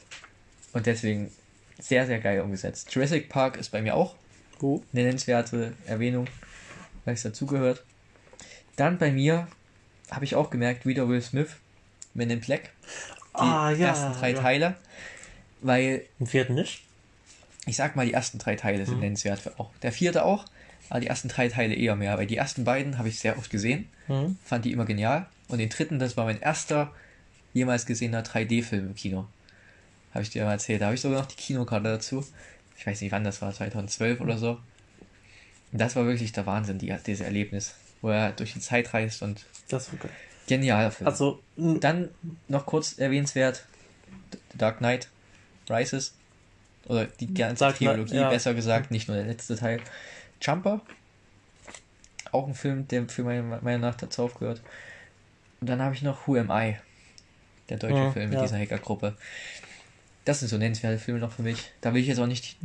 [0.73, 1.31] Und deswegen
[1.79, 2.95] sehr, sehr geil umgesetzt.
[2.95, 4.15] Jurassic Park ist bei mir auch
[4.61, 4.83] oh.
[4.93, 6.27] eine nennenswerte Erwähnung
[7.09, 7.83] weil es dazugehört.
[8.77, 9.49] Dann bei mir
[10.11, 11.57] habe ich auch gemerkt, wieder Will Smith,
[12.13, 12.71] Men in Black.
[13.39, 14.41] Die ah, ja, ersten drei ja.
[14.41, 14.77] Teile.
[15.61, 16.03] Weil.
[16.19, 16.83] Im vierten nicht?
[17.67, 19.01] Ich sag mal, die ersten drei Teile sind mhm.
[19.03, 19.71] nennenswert für auch.
[19.83, 20.45] Der vierte auch,
[20.89, 23.51] aber die ersten drei Teile eher mehr, weil die ersten beiden habe ich sehr oft
[23.51, 23.89] gesehen.
[24.09, 24.39] Mhm.
[24.45, 25.27] Fand die immer genial.
[25.49, 26.93] Und den dritten, das war mein erster
[27.53, 29.27] jemals gesehener 3D-Film im Kino.
[30.13, 30.81] Habe ich dir mal erzählt.
[30.81, 32.25] Da habe ich sogar noch die Kinokarte dazu.
[32.79, 34.59] Ich weiß nicht, wann das war, 2012 oder so.
[35.73, 39.23] Und das war wirklich der Wahnsinn, die, dieses Erlebnis, wo er durch die Zeit reist
[39.23, 40.11] und Das war geil.
[40.49, 40.91] Genial.
[40.91, 41.07] Film.
[41.07, 42.11] Also, Dann
[42.49, 43.65] noch kurz erwähnenswert:
[44.53, 45.09] The Dark Knight
[45.69, 46.15] Rises.
[46.87, 48.31] Oder die ganze Dark Knight, Trilogie, ja.
[48.31, 49.81] besser gesagt, nicht nur der letzte Teil.
[50.41, 50.81] Jumper.
[52.33, 54.61] Auch ein Film, der für meine Meinung nach dazu aufgehört.
[55.61, 56.77] Und dann habe ich noch Who Am I?
[57.69, 58.43] Der deutsche Ja, Film mit ja.
[58.43, 59.17] dieser Hackergruppe.
[60.25, 61.73] Das sind so nennenswerte Filme noch für mich.
[61.81, 62.57] Da will ich jetzt auch nicht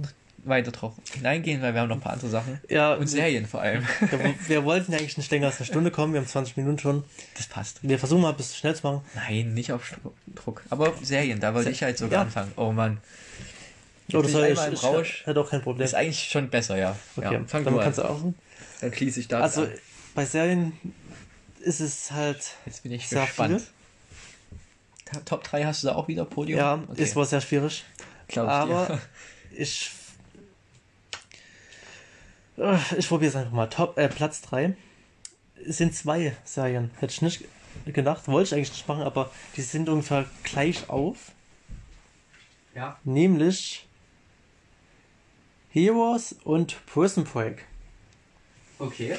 [0.45, 2.59] weiter drauf hineingehen, weil wir haben noch ein paar andere Sachen.
[2.69, 3.85] ja, Und Serien vor allem.
[3.99, 6.13] wir, wir wollten ja eigentlich nicht länger als eine Stunde kommen.
[6.13, 7.03] Wir haben 20 Minuten schon.
[7.37, 7.79] Das passt.
[7.81, 9.01] Wir versuchen mal ein bisschen schnell zu machen.
[9.15, 9.93] Nein, nicht auf
[10.35, 10.63] Druck.
[10.69, 12.21] Aber Serien, da wollte ich halt sogar ja.
[12.23, 12.51] anfangen.
[12.57, 12.99] Oh Mann.
[14.13, 15.23] Oh, das soll ich, einmal im Rausch.
[15.25, 15.85] hat auch kein Problem.
[15.85, 16.95] Ist eigentlich schon besser, ja.
[17.15, 17.85] Okay, ja, fang dann du an.
[17.85, 18.19] kannst du auch.
[18.81, 19.71] Dann schließe ich da Also, an.
[20.13, 20.73] bei Serien
[21.61, 22.55] ist es halt.
[22.65, 23.63] Jetzt bin ich sehr gespannt.
[25.05, 26.59] Ta- Top 3 hast du da auch wieder Podium?
[26.59, 27.01] Ja, okay.
[27.01, 27.85] es war sehr schwierig.
[28.27, 29.01] Glaub ich aber dir.
[29.61, 29.91] ich.
[32.97, 33.67] Ich probiere es einfach mal.
[33.67, 34.75] Top, äh, Platz 3.
[35.67, 36.91] Es sind zwei Serien.
[36.99, 37.45] Hätte ich nicht
[37.85, 38.27] gedacht.
[38.27, 41.31] Wollte ich eigentlich nicht machen, aber die sind ungefähr gleich auf.
[42.75, 42.99] Ja.
[43.03, 43.87] Nämlich
[45.73, 47.65] Heroes und Prison Break.
[48.79, 49.15] Okay.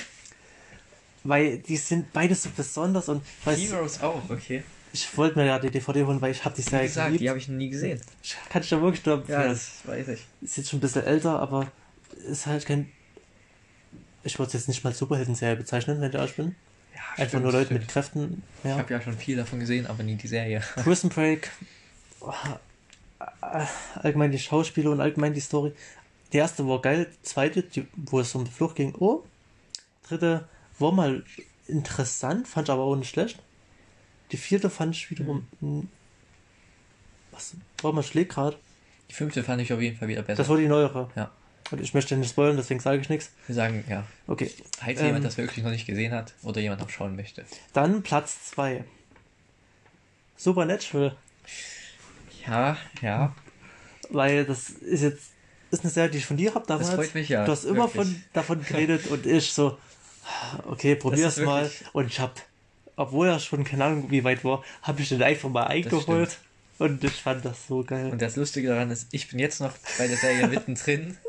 [1.24, 4.62] Weil die sind beide so besonders und Heroes auch, okay.
[4.92, 7.22] ich wollte mir ja die DVD holen, weil ich habe die Serie gesagt, geliebt.
[7.22, 8.00] die habe ich noch nie gesehen.
[8.22, 9.48] Ich kann ich da wirklich nur empfehlen.
[9.48, 10.26] das weiß ich.
[10.42, 11.72] ist jetzt schon ein bisschen älter, aber
[12.28, 12.92] ist halt kein.
[14.24, 16.54] Ich würde es jetzt nicht mal Superhelden-Serie bezeichnen, wenn ich ehrlich bin.
[16.94, 17.80] Ja, Einfach stimmt, nur Leute stimmt.
[17.80, 18.42] mit Kräften.
[18.62, 18.78] Ich Ja.
[18.78, 20.60] habe ja schon viel davon gesehen, aber nie die Serie.
[20.76, 21.50] Prison Break.
[22.20, 22.32] oh,
[23.42, 23.64] äh,
[23.96, 25.72] allgemein die Schauspieler und allgemein die Story.
[26.32, 29.22] Die erste war geil, die zweite, die, wo es um die Flucht ging, oh.
[30.08, 31.24] Dritte war mal
[31.66, 33.38] interessant, fand ich aber auch nicht schlecht.
[34.32, 35.46] Die vierte fand ich wiederum.
[35.60, 35.84] mh,
[37.30, 38.56] Was war mal schlägt gerade?
[39.10, 40.38] Die fünfte fand ich auf jeden Fall wieder besser.
[40.38, 41.10] Das war die neuere.
[41.14, 41.30] Ja.
[41.70, 43.30] Und ich möchte nicht spoilern, deswegen sage ich nichts.
[43.46, 44.50] Wir sagen, ja, Okay.
[44.78, 45.06] falls Ähm.
[45.06, 47.44] jemand das wirklich noch nicht gesehen hat oder jemand noch schauen möchte.
[47.72, 48.84] Dann Platz 2.
[50.36, 51.16] Supernatural.
[52.46, 53.34] Ja, ja.
[54.10, 55.30] Weil das ist jetzt
[55.70, 56.88] ist eine Serie, die ich von dir habe damals.
[56.88, 57.44] Das freut mich ja.
[57.44, 58.06] Du hast immer wirklich.
[58.14, 59.78] von, davon geredet und ich so,
[60.66, 61.70] okay, probier's mal.
[61.92, 62.40] Und ich hab,
[62.96, 66.38] obwohl er schon keine Ahnung wie weit war, habe ich den einfach mal eingeholt.
[66.78, 68.10] Und ich fand das so geil.
[68.10, 71.16] Und das Lustige daran ist, ich bin jetzt noch bei der Serie mittendrin.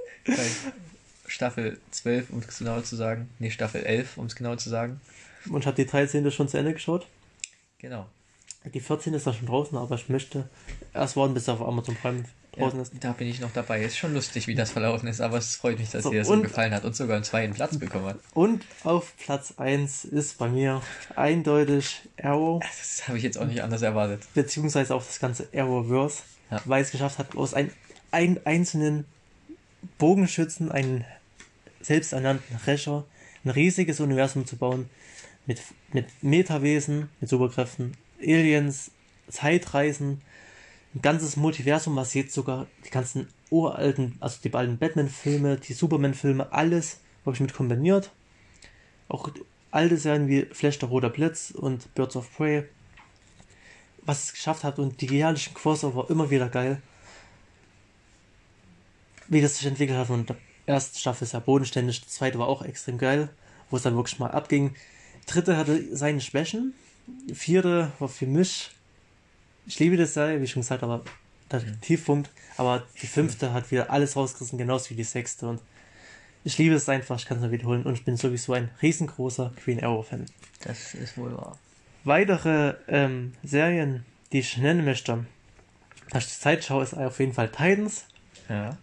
[1.28, 3.30] Staffel 12, um es genau zu sagen.
[3.40, 5.02] Nee, Staffel 11, um es genau zu sagen.
[5.50, 6.30] Und ich habe die 13.
[6.32, 7.08] schon zu Ende geschaut.
[7.80, 8.06] Genau.
[8.74, 10.50] Die 14 ist da schon draußen, aber ich möchte
[10.94, 12.24] erst warten, bis er auf Amazon Prime
[12.56, 12.94] Ja, draußen ist.
[13.00, 13.84] da bin ich noch dabei.
[13.84, 16.28] Ist schon lustig, wie das verlaufen ist, aber es freut mich, dass So, dir das
[16.28, 18.20] so gefallen hat und sogar einen zweiten Platz bekommen hat.
[18.34, 20.82] Und auf Platz 1 ist bei mir
[21.16, 22.60] eindeutig Arrow.
[22.64, 24.24] Das habe ich jetzt auch nicht anders erwartet.
[24.34, 26.62] beziehungsweise auch das ganze Arrowverse, Ja.
[26.66, 27.72] weil es geschafft hat, aus ein,
[28.10, 29.06] ein einzelnen
[29.98, 31.06] Bogenschützen einen
[31.82, 33.06] selbsternannten Rächer
[33.44, 34.90] ein riesiges Universum zu bauen
[35.46, 35.62] mit,
[35.94, 38.92] mit Metawesen, mit Superkräften, Aliens,
[39.30, 40.22] Zeitreisen,
[40.96, 46.52] ein ganzes Multiversum, was jetzt sogar die ganzen uralten, also die beiden Batman-Filme, die Superman-Filme,
[46.52, 48.12] alles wirklich mit kombiniert.
[49.08, 49.30] Auch
[49.70, 52.64] alte Serien wie Flash der Roter Blitz und Birds of Prey
[54.06, 56.82] was es geschafft hat und die genialischen Crossover immer wieder geil.
[59.28, 60.36] Wie das sich entwickelt hat und die
[60.66, 63.30] erste Staffel ist ja bodenständig, die zweite war auch extrem geil,
[63.70, 64.76] wo es dann wirklich mal abging.
[65.26, 66.74] Dritte hatte seine Schwächen,
[67.08, 68.72] die vierte war für mich,
[69.66, 71.04] ich liebe das Serie, wie schon gesagt, aber
[71.52, 75.62] der Tiefpunkt, aber die fünfte hat wieder alles rausgerissen, genauso wie die sechste und
[76.44, 79.52] ich liebe es einfach, ich kann es nur wiederholen und ich bin sowieso ein riesengroßer
[79.64, 80.28] Queen Arrow Fan.
[80.62, 81.58] Das ist wohl wahr.
[82.04, 85.26] Weitere ähm, Serien, die ich nennen möchte,
[86.12, 88.06] dass ich die Zeit schaue, ist auf jeden Fall Titans.
[88.48, 88.78] Ja.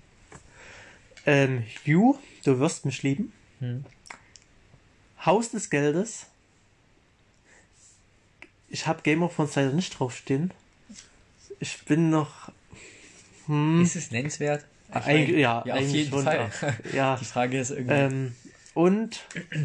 [1.27, 3.33] Ähm, You, du wirst mich lieben.
[3.61, 3.85] Hm.
[5.25, 6.27] Haus des Geldes.
[8.69, 10.53] Ich habe Game of Thrones leider nicht draufstehen.
[11.61, 12.51] Ich bin noch.
[13.47, 14.65] Hm, Ist es nennenswert?
[14.93, 16.51] Eig- mein, ja, ja, auf jeden schon, Fall.
[16.93, 17.17] ja.
[17.17, 17.95] Die Frage ist irgendwie.
[17.95, 18.35] Ähm,
[18.75, 19.21] und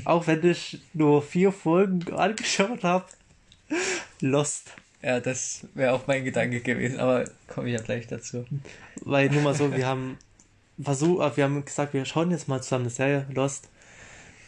[0.06, 3.06] auch wenn ich nur vier Folgen angeschaut habe,
[4.20, 4.72] Lost.
[5.02, 8.46] ja, das wäre auch mein Gedanke gewesen, aber komme ich ja gleich dazu.
[9.02, 10.18] Weil nur mal so, wir haben
[10.82, 13.70] versucht, wir haben gesagt, wir schauen jetzt mal zusammen eine Serie, Lost.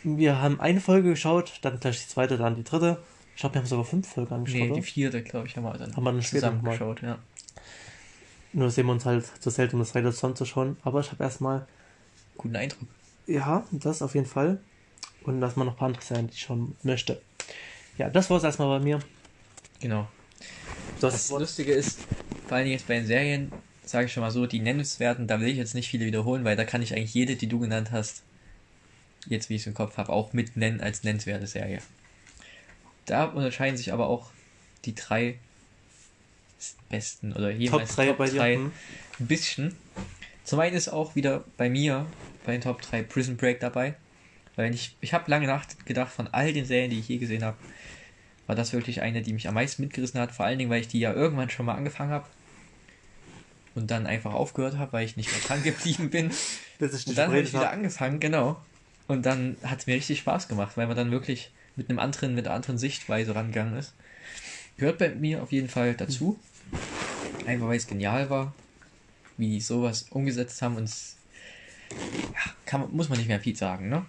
[0.04, 3.02] Wir haben eine Folge geschaut, dann gleich die zweite, dann die dritte.
[3.36, 4.60] Ich glaube, wir haben sogar fünf Folgen angeschaut.
[4.62, 7.18] Nee, die vierte, glaube ich, haben wir dann Haben wir dann zusammen geschaut, ja.
[8.52, 10.78] Nur sehen wir uns halt zu selten, um das Serie zusammenzuschauen.
[10.84, 11.68] Aber ich habe erstmal,
[12.38, 12.88] Guten Eindruck.
[13.28, 14.60] ja, das auf jeden Fall.
[15.24, 17.22] Und dass man noch ein paar andere Serien, die ich schauen möchte.
[17.98, 19.00] Ja, das war es erstmal bei mir.
[19.82, 20.08] Genau.
[21.00, 22.00] Das Das Lustige ist,
[22.48, 23.52] vor allem jetzt bei den Serien,
[23.89, 26.56] sage ich schon mal so, die nennenswerten, da will ich jetzt nicht viele wiederholen, weil
[26.56, 28.23] da kann ich eigentlich jede, die du genannt hast,
[29.28, 31.80] jetzt wie ich es im Kopf habe, auch mit nennen als nennenswerte Serie.
[33.06, 34.30] Da unterscheiden sich aber auch
[34.86, 35.39] die drei
[36.89, 38.43] besten oder jeweils Top 3 Top bei dir.
[38.43, 38.71] Hm.
[39.19, 39.75] ein bisschen.
[40.43, 42.06] Zum einen ist auch wieder bei mir
[42.45, 43.95] bei den Top 3 Prison Break dabei.
[44.56, 47.58] Weil ich, ich habe lange nachgedacht, von all den Serien, die ich je gesehen habe,
[48.45, 50.32] war das wirklich eine, die mich am meisten mitgerissen hat.
[50.32, 52.28] Vor allen Dingen, weil ich die ja irgendwann schon mal angefangen habe
[53.80, 56.32] und dann einfach aufgehört habe, weil ich nicht mehr dran geblieben bin.
[56.80, 58.62] und dann habe ich wieder angefangen, genau.
[59.08, 62.36] Und dann hat es mir richtig Spaß gemacht, weil man dann wirklich mit einem anderen,
[62.36, 63.94] mit einer anderen Sichtweise rangegangen ist.
[64.78, 66.39] Gehört bei mir auf jeden Fall dazu.
[67.46, 68.54] Einfach weil es genial war,
[69.38, 70.89] wie die sowas umgesetzt haben und
[71.89, 74.06] ja, kann, muss man nicht mehr viel sagen, ne?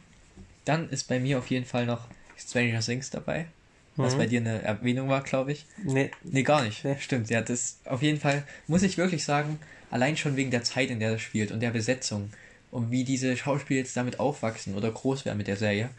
[0.65, 2.07] Dann ist bei mir auf jeden Fall noch
[2.37, 3.47] Stranger Things dabei.
[3.97, 4.19] Was mhm.
[4.19, 5.67] bei dir eine Erwähnung war, glaube ich.
[5.83, 6.11] Nee.
[6.23, 6.85] Nee, gar nicht.
[6.85, 6.97] Nee.
[7.01, 9.59] Stimmt, ja, das auf jeden Fall, muss ich wirklich sagen,
[9.91, 12.31] allein schon wegen der Zeit, in der das spielt und der Besetzung
[12.71, 15.91] und wie diese Schauspieler jetzt damit aufwachsen oder groß werden mit der Serie.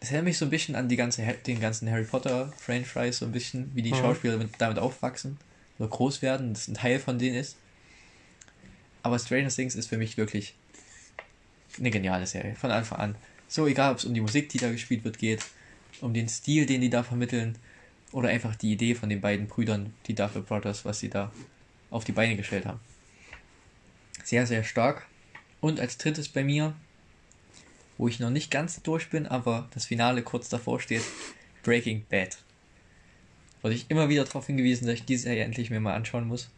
[0.00, 3.24] Das erinnert mich so ein bisschen an die ganze, den ganzen Harry Potter Franchise, so
[3.24, 3.96] ein bisschen, wie die mhm.
[3.96, 5.38] Schauspieler mit, damit aufwachsen
[5.78, 7.56] oder groß werden, das ein Teil von denen ist.
[9.02, 10.54] Aber Stranger Things ist für mich wirklich
[11.78, 13.14] eine geniale Serie, von Anfang an.
[13.46, 15.44] So, egal ob es um die Musik, die da gespielt wird, geht,
[16.02, 17.56] um den Stil, den die da vermitteln,
[18.12, 21.30] oder einfach die Idee von den beiden Brüdern, die Duffer Brothers, was sie da
[21.90, 22.80] auf die Beine gestellt haben.
[24.24, 25.06] Sehr, sehr stark.
[25.60, 26.74] Und als drittes bei mir,
[27.96, 31.02] wo ich noch nicht ganz durch bin, aber das Finale kurz davor steht,
[31.62, 32.38] Breaking Bad.
[33.62, 36.48] Wurde ich immer wieder darauf hingewiesen, dass ich diese Serie endlich mir mal anschauen muss.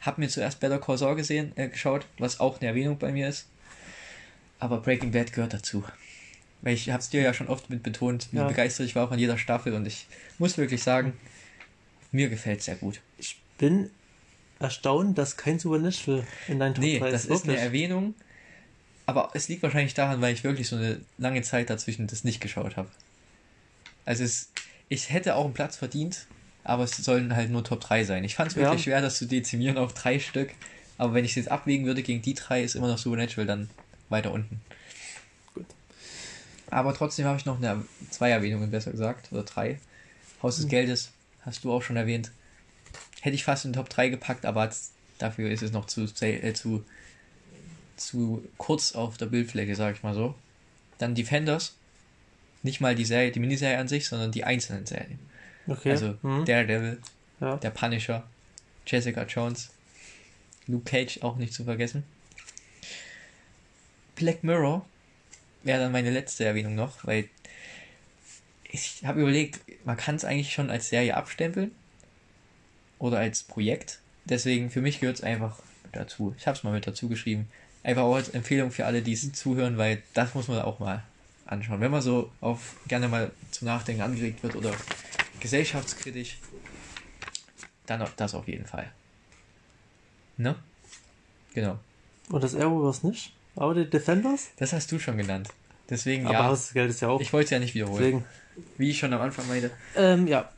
[0.00, 3.28] Hab mir zuerst Better Call Saul gesehen, äh, geschaut, was auch eine Erwähnung bei mir
[3.28, 3.48] ist.
[4.58, 5.84] Aber Breaking Bad gehört dazu.
[6.62, 8.46] Weil ich habe es dir ja schon oft mit betont, wie ja.
[8.46, 10.06] begeistert ich war von jeder Staffel und ich
[10.38, 11.14] muss wirklich sagen,
[12.12, 13.00] mir gefällt es sehr gut.
[13.18, 13.90] Ich bin
[14.58, 17.12] erstaunt, dass kein Supernatural in deinen Top nee, 3 ist.
[17.12, 18.14] das ist eine Erwähnung,
[19.06, 22.40] aber es liegt wahrscheinlich daran, weil ich wirklich so eine lange Zeit dazwischen das nicht
[22.40, 22.88] geschaut habe.
[24.04, 24.50] Also es,
[24.88, 26.26] ich hätte auch einen Platz verdient,
[26.62, 28.24] aber es sollen halt nur Top 3 sein.
[28.24, 28.92] Ich fand es wirklich ja.
[28.92, 30.50] schwer, das zu dezimieren auf drei Stück,
[30.98, 33.70] aber wenn ich es jetzt abwägen würde gegen die drei, ist immer noch Supernatural dann
[34.10, 34.60] weiter unten.
[36.70, 39.78] Aber trotzdem habe ich noch eine, zwei Erwähnungen, besser gesagt, oder drei.
[40.42, 40.70] Haus des mhm.
[40.70, 41.10] Geldes,
[41.42, 42.30] hast du auch schon erwähnt.
[43.20, 44.70] Hätte ich fast in den Top 3 gepackt, aber
[45.18, 46.84] dafür ist es noch zu, äh, zu,
[47.96, 50.34] zu kurz auf der Bildfläche, sage ich mal so.
[50.98, 51.76] Dann Defenders.
[52.62, 55.18] Nicht mal die Serie, die Miniserie an sich, sondern die einzelnen Serien.
[55.66, 55.90] Okay.
[55.90, 56.44] Also mhm.
[56.44, 57.00] Daredevil,
[57.40, 57.56] ja.
[57.56, 58.24] der Punisher,
[58.86, 59.70] Jessica Jones,
[60.66, 62.04] Luke Cage auch nicht zu vergessen.
[64.14, 64.84] Black Mirror
[65.62, 67.28] wäre dann meine letzte Erwähnung noch, weil
[68.64, 71.72] ich habe überlegt, man kann es eigentlich schon als Serie abstempeln
[72.98, 73.98] oder als Projekt.
[74.24, 75.58] Deswegen für mich gehört es einfach
[75.92, 76.34] dazu.
[76.38, 77.48] Ich habe es mal mit dazu geschrieben.
[77.82, 81.02] Einfach auch als Empfehlung für alle, die es zuhören, weil das muss man auch mal
[81.46, 81.80] anschauen.
[81.80, 84.72] Wenn man so auf gerne mal zum Nachdenken angeregt wird oder
[85.40, 86.38] gesellschaftskritisch,
[87.86, 88.92] dann das auf jeden Fall.
[90.36, 90.54] Ne?
[91.54, 91.78] Genau.
[92.28, 93.32] Und das Arrowverse nicht?
[93.56, 94.48] Aber die Defenders?
[94.56, 95.48] Das hast du schon genannt.
[95.88, 96.40] Deswegen Aber ja.
[96.40, 97.20] Aber Geld ist ja auch.
[97.20, 97.98] Ich wollte es ja nicht wiederholen.
[97.98, 98.24] Deswegen.
[98.78, 99.70] Wie ich schon am Anfang meinte.
[99.96, 100.50] Ähm, ja.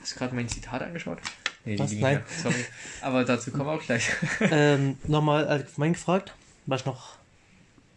[0.00, 1.18] Hast du gerade mein Zitat angeschaut?
[1.64, 1.92] Nee, was?
[1.92, 2.22] Nein.
[2.42, 2.64] Sorry.
[3.02, 4.08] Aber dazu kommen wir auch gleich.
[4.40, 6.34] ähm, nochmal allgemein gefragt,
[6.66, 7.16] was ich noch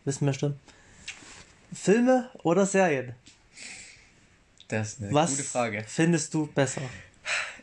[0.04, 0.56] wissen möchte.
[1.74, 3.14] Filme oder Serien?
[4.68, 5.86] Das ist eine was gute Frage.
[5.88, 6.82] Findest du besser?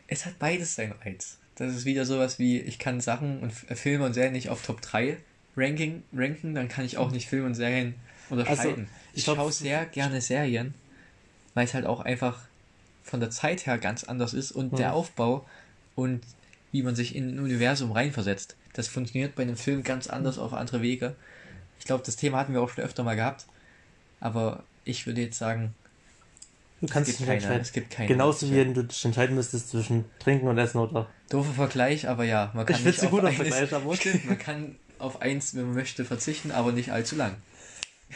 [0.07, 1.37] Es hat beides seinen Reiz.
[1.55, 4.81] Das ist wieder sowas wie, ich kann Sachen und Filme und Serien nicht auf Top
[4.81, 5.17] 3
[5.55, 7.95] Ranking, ranken, dann kann ich auch nicht Filme und Serien
[8.29, 8.69] unterscheiden.
[8.69, 8.81] Also,
[9.13, 10.73] ich, ich schaue sehr gerne Serien,
[11.53, 12.39] weil es halt auch einfach
[13.03, 14.77] von der Zeit her ganz anders ist und hm.
[14.77, 15.45] der Aufbau
[15.95, 16.21] und
[16.71, 18.55] wie man sich in ein Universum reinversetzt.
[18.73, 21.15] Das funktioniert bei einem Film ganz anders auf andere Wege.
[21.79, 23.45] Ich glaube, das Thema hatten wir auch schon öfter mal gehabt.
[24.19, 25.73] Aber ich würde jetzt sagen,
[26.81, 27.61] du kannst es gibt keine, entscheiden.
[27.61, 28.07] Es gibt keine.
[28.07, 31.07] Genauso wie wenn du dich entscheiden müsstest zwischen Trinken und Essen oder.
[31.29, 34.37] Doofer Vergleich, aber ja, man kann ich nicht auf gut eines, Vergleich, aber stimmt, man
[34.37, 37.35] kann auf eins, wenn man möchte, verzichten, aber nicht allzu lang.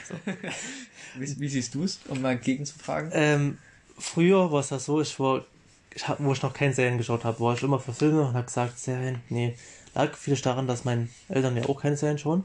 [0.07, 0.15] So.
[1.19, 3.11] wie, wie, siehst du es, um mal gegenzufragen?
[3.13, 3.57] Ähm,
[3.97, 5.45] früher war es ja so, ich war,
[5.93, 8.33] ich hab, wo ich noch keine Serien geschaut habe, war ich immer für Filme und
[8.33, 9.55] habe gesagt, Serien, nee.
[9.95, 12.43] Lag vieles daran, dass meine Eltern ja auch keine Serien schauen.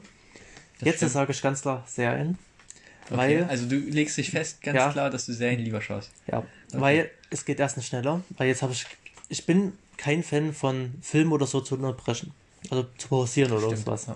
[0.79, 2.37] Das Jetzt sage ich ganz klar Serien.
[3.07, 6.11] Okay, weil, also du legst dich fest, ganz ja, klar, dass du Serien lieber schaust.
[6.27, 6.47] Ja, okay.
[6.73, 8.85] weil es geht erstens schneller, weil jetzt habe ich,
[9.29, 12.33] ich bin kein Fan von Filmen oder so zu unterbrechen.
[12.69, 14.07] Also zu pausieren oder Stimmt, sowas.
[14.07, 14.15] Ja.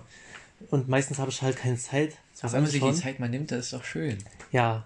[0.69, 2.17] Und meistens habe ich halt keine Zeit.
[2.41, 4.17] Was immer sich die Zeit man nimmt, das ist doch schön.
[4.51, 4.85] Ja,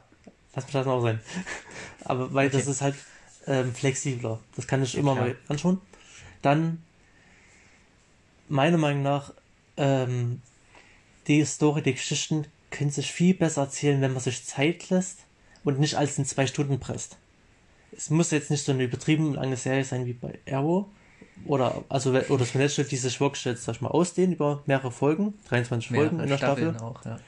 [0.56, 1.20] lass mich das auch sein.
[2.04, 2.58] Aber weil okay.
[2.58, 2.96] das ist halt
[3.48, 4.40] ähm, flexibler.
[4.56, 5.28] Das kann ich ja, immer klar.
[5.28, 5.82] mal anschauen.
[6.42, 6.84] Dann
[8.50, 9.34] meiner Meinung nach,
[9.78, 10.42] ähm,
[11.28, 15.20] die Story, die Geschichten können sich viel besser erzählen, wenn man sich Zeit lässt
[15.64, 17.18] und nicht alles in zwei Stunden presst.
[17.92, 20.86] Es muss jetzt nicht so eine übertrieben lange Serie sein wie bei Arrow.
[21.46, 24.92] Oder, also, oder das Netflix, die sich wirklich jetzt, sag ich mal, ausdehnen über mehrere
[24.92, 26.88] Folgen, 23 mehrere Folgen in der Staffeln Staffel.
[26.88, 27.20] Auch, ja.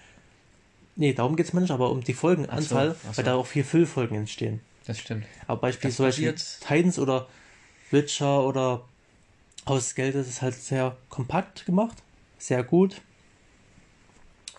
[0.95, 3.17] Nee, darum geht es mir nicht, aber um die Folgenanzahl, so, so.
[3.17, 4.59] weil da auch vier Füllfolgen entstehen.
[4.85, 5.25] Das stimmt.
[5.47, 7.27] Aber beispielsweise Titans oder
[7.91, 8.83] Witcher oder
[9.65, 11.97] Haus des Geldes ist halt sehr kompakt gemacht,
[12.37, 13.01] sehr gut.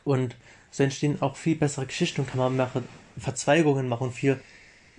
[0.05, 0.37] Und
[0.71, 2.85] so entstehen auch viel bessere Geschichten und kann man mehrere
[3.19, 4.41] Verzweigungen machen, viel,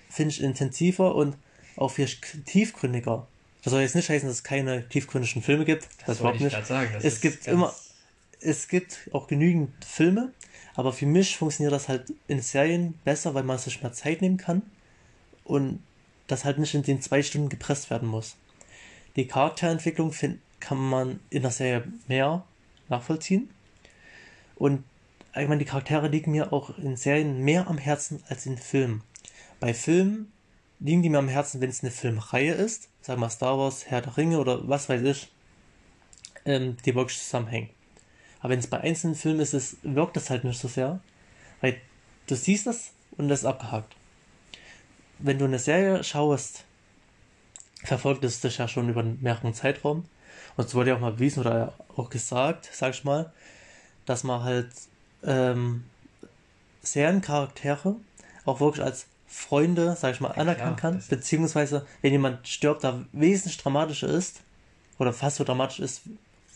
[0.10, 1.36] finde ich, intensiver und
[1.76, 2.08] auch viel
[2.46, 3.26] tiefgründiger.
[3.64, 5.88] Das soll jetzt nicht heißen, dass es keine tiefgründigen Filme gibt.
[6.00, 6.66] Das, das überhaupt nicht.
[6.66, 7.74] Sagen, das es gibt immer,
[8.40, 10.34] es gibt auch genügend Filme,
[10.76, 14.38] aber für mich funktioniert das halt in Serien besser, weil man sich mehr Zeit nehmen
[14.38, 14.64] kann
[15.44, 15.82] und
[16.28, 18.36] das halt nicht in den zwei Stunden gepresst werden muss.
[19.16, 22.46] Die Charakterentwicklung find, kann man in der Serie mehr
[22.90, 23.50] nachvollziehen
[24.56, 24.84] und
[25.36, 29.02] ich meine, die Charaktere liegen mir auch in Serien mehr am Herzen als in Filmen.
[29.60, 30.32] Bei Filmen
[30.82, 34.02] liegen die mir am Herzen, wenn es eine Filmreihe ist, sagen wir Star Wars, Herr
[34.02, 35.32] der Ringe oder was weiß ich,
[36.46, 37.70] ähm, die wirklich zusammenhängen.
[38.40, 41.00] Aber wenn es bei einzelnen Filmen ist, ist, wirkt das halt nicht so sehr,
[41.62, 41.80] weil
[42.28, 43.96] du siehst das und das ist abgehakt.
[45.20, 46.66] Wenn du eine Serie schaust,
[47.84, 50.06] verfolgt es dich ja schon über einen mehreren Zeitraum.
[50.58, 53.32] Und es wurde ja auch mal bewiesen oder auch gesagt, sag ich mal,
[54.06, 54.72] dass man halt
[55.24, 55.84] ähm,
[56.82, 57.96] Seriencharaktere
[58.46, 63.06] auch wirklich als Freunde, sag ich mal, anerkennen ja, kann, beziehungsweise wenn jemand stirbt, da
[63.14, 64.42] wesentlich dramatischer ist
[65.00, 66.02] oder fast so dramatisch ist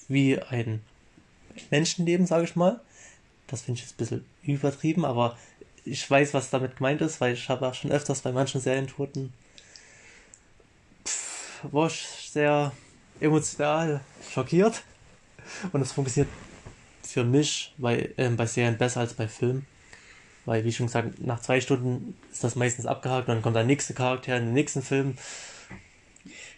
[0.09, 0.81] wie ein
[1.71, 2.81] Menschenleben, sage ich mal.
[3.47, 5.37] Das finde ich jetzt ein bisschen übertrieben, aber
[5.85, 9.31] ich weiß, was damit gemeint ist, weil ich habe auch schon öfters bei manchen Serientoten
[11.71, 12.73] war ich sehr
[13.19, 14.83] emotional schockiert
[15.71, 16.31] und es funktioniert
[17.03, 19.65] für mich bei, äh, bei Serien besser als bei Filmen.
[20.45, 23.63] Weil, wie schon gesagt, nach zwei Stunden ist das meistens abgehakt und dann kommt der
[23.63, 25.17] nächste Charakter in den nächsten Film.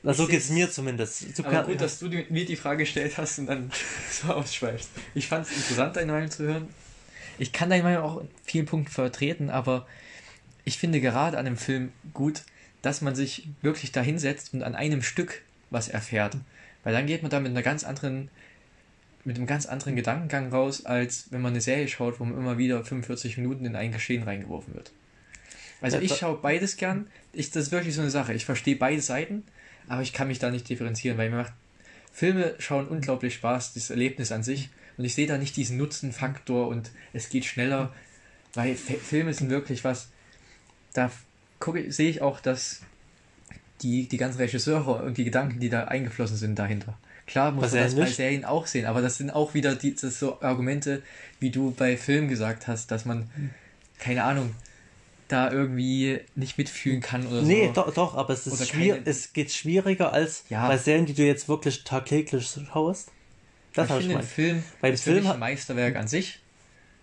[0.03, 1.37] Also so geht es mir zumindest.
[1.37, 1.79] Du aber gut, ja.
[1.79, 3.71] dass du mir die Frage gestellt hast und dann
[4.11, 4.89] so ausschweifst.
[5.15, 6.67] Ich fand es interessant, deine Meinung zu hören.
[7.39, 9.85] Ich kann deine Meinung auch in vielen Punkten vertreten, aber
[10.63, 12.43] ich finde gerade an dem Film gut,
[12.81, 16.37] dass man sich wirklich da hinsetzt und an einem Stück was erfährt.
[16.83, 18.29] Weil dann geht man da mit einer ganz anderen
[19.27, 22.57] mit einem ganz anderen Gedankengang raus, als wenn man eine Serie schaut, wo man immer
[22.57, 24.93] wieder 45 Minuten in ein Geschehen reingeworfen wird.
[25.81, 27.07] Also ich schaue beides gern.
[27.33, 28.33] Ich, das ist wirklich so eine Sache.
[28.33, 29.43] Ich verstehe beide Seiten,
[29.89, 31.51] aber ich kann mich da nicht differenzieren, weil mir macht
[32.13, 34.69] Filme schauen unglaublich Spaß, das Erlebnis an sich.
[34.97, 37.93] Und ich sehe da nicht diesen Nutzenfaktor und es geht schneller,
[38.53, 40.07] weil F Filme sind wirklich was.
[40.93, 41.11] Da
[41.59, 42.81] gucke, sehe ich auch, dass
[43.81, 46.97] die, die ganzen Regisseure und die Gedanken, die da eingeflossen sind, dahinter.
[47.27, 50.17] Klar muss man das bei Serien auch sehen, aber das sind auch wieder die, das
[50.17, 51.03] so Argumente,
[51.39, 53.29] wie du bei Filmen gesagt hast, dass man,
[53.99, 54.55] keine Ahnung,
[55.27, 57.45] da irgendwie nicht mitfühlen kann oder so.
[57.45, 60.67] Nee, doch, doch aber es, ist schwier es geht schwieriger als ja.
[60.67, 63.11] bei Serien, die du jetzt wirklich tagtäglich schaust.
[63.73, 66.39] Das habe ich mein Film bei ist Film ein Meisterwerk an sich.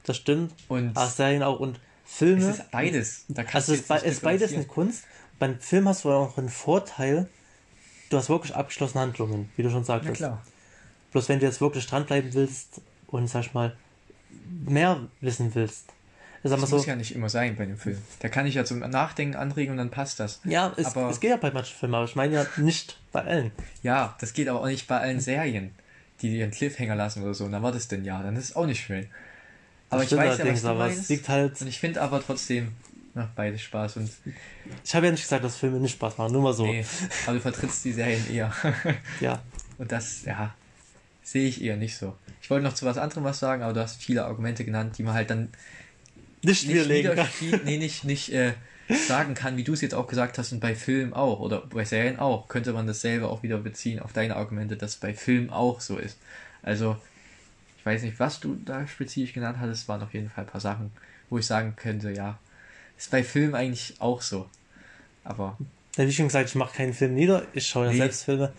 [0.04, 0.52] Das stimmt.
[0.68, 2.48] Und Ach, Serien auch und Filme.
[2.48, 3.24] Es ist beides.
[3.28, 5.04] Da also es ist, ist beides eine Kunst.
[5.38, 7.28] Beim Film hast du auch einen Vorteil,
[8.10, 10.20] du hast wirklich abgeschlossene Handlungen, wie du schon sagtest.
[10.20, 10.46] Ja, klar.
[11.12, 13.76] Bloß wenn du jetzt wirklich dranbleiben willst und, sag ich mal,
[14.66, 15.86] mehr wissen willst.
[16.42, 17.96] Das so, muss ja nicht immer sein bei dem Film.
[18.18, 20.40] Da kann ich ja zum Nachdenken anregen und dann passt das.
[20.44, 23.22] Ja, es, aber, es geht ja bei manchen Filmen, aber ich meine ja nicht bei
[23.22, 23.50] allen.
[23.82, 25.74] Ja, das geht aber auch nicht bei allen Serien,
[26.20, 27.46] die dir einen Cliffhanger lassen oder so.
[27.46, 29.06] Und dann war das denn ja, dann ist es auch nicht schön.
[29.88, 31.08] Aber ich weiß ja, was du meinst.
[31.08, 32.72] liegt halt und ich finde aber trotzdem,
[33.14, 33.96] macht beides Spaß.
[33.98, 34.10] Und
[34.84, 36.66] ich habe ja nicht gesagt, dass Filme nicht Spaß machen, nur mal so.
[36.66, 36.84] Nee,
[37.26, 38.52] aber du vertrittst die Serien eher.
[39.20, 39.42] ja.
[39.78, 40.54] Und das, ja,
[41.22, 42.16] sehe ich eher nicht so.
[42.42, 45.02] Ich wollte noch zu was anderem was sagen, aber du hast viele Argumente genannt, die
[45.02, 45.48] man halt dann
[46.42, 47.26] nicht, nicht wieder
[47.64, 48.52] nee, nicht, nicht äh,
[49.08, 51.84] sagen kann, wie du es jetzt auch gesagt hast und bei Filmen auch oder bei
[51.84, 55.80] Serien auch, könnte man dasselbe auch wieder beziehen auf deine Argumente, dass bei Filmen auch
[55.80, 56.18] so ist.
[56.62, 56.96] Also,
[57.78, 60.60] ich weiß nicht, was du da spezifisch genannt hattest, waren auf jeden Fall ein paar
[60.60, 60.92] Sachen,
[61.30, 62.38] wo ich sagen könnte, ja,
[62.96, 64.48] ist bei Filmen eigentlich auch so.
[65.24, 65.58] Aber.
[65.96, 67.98] Ja, wie schon gesagt, ich mache keinen Film nieder, ich schaue ja nee.
[67.98, 68.52] selbst Filme.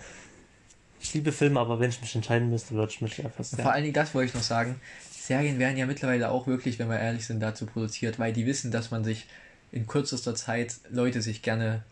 [1.02, 3.60] Ich liebe Filme, aber wenn ich mich entscheiden müsste, würde ich mich einfach sehr.
[3.60, 4.80] Vor allen Dingen, das wollte ich noch sagen.
[5.12, 8.72] Serien werden ja mittlerweile auch wirklich, wenn wir ehrlich sind, dazu produziert, weil die wissen,
[8.72, 9.28] dass man sich
[9.72, 11.84] in kürzester Zeit Leute sich gerne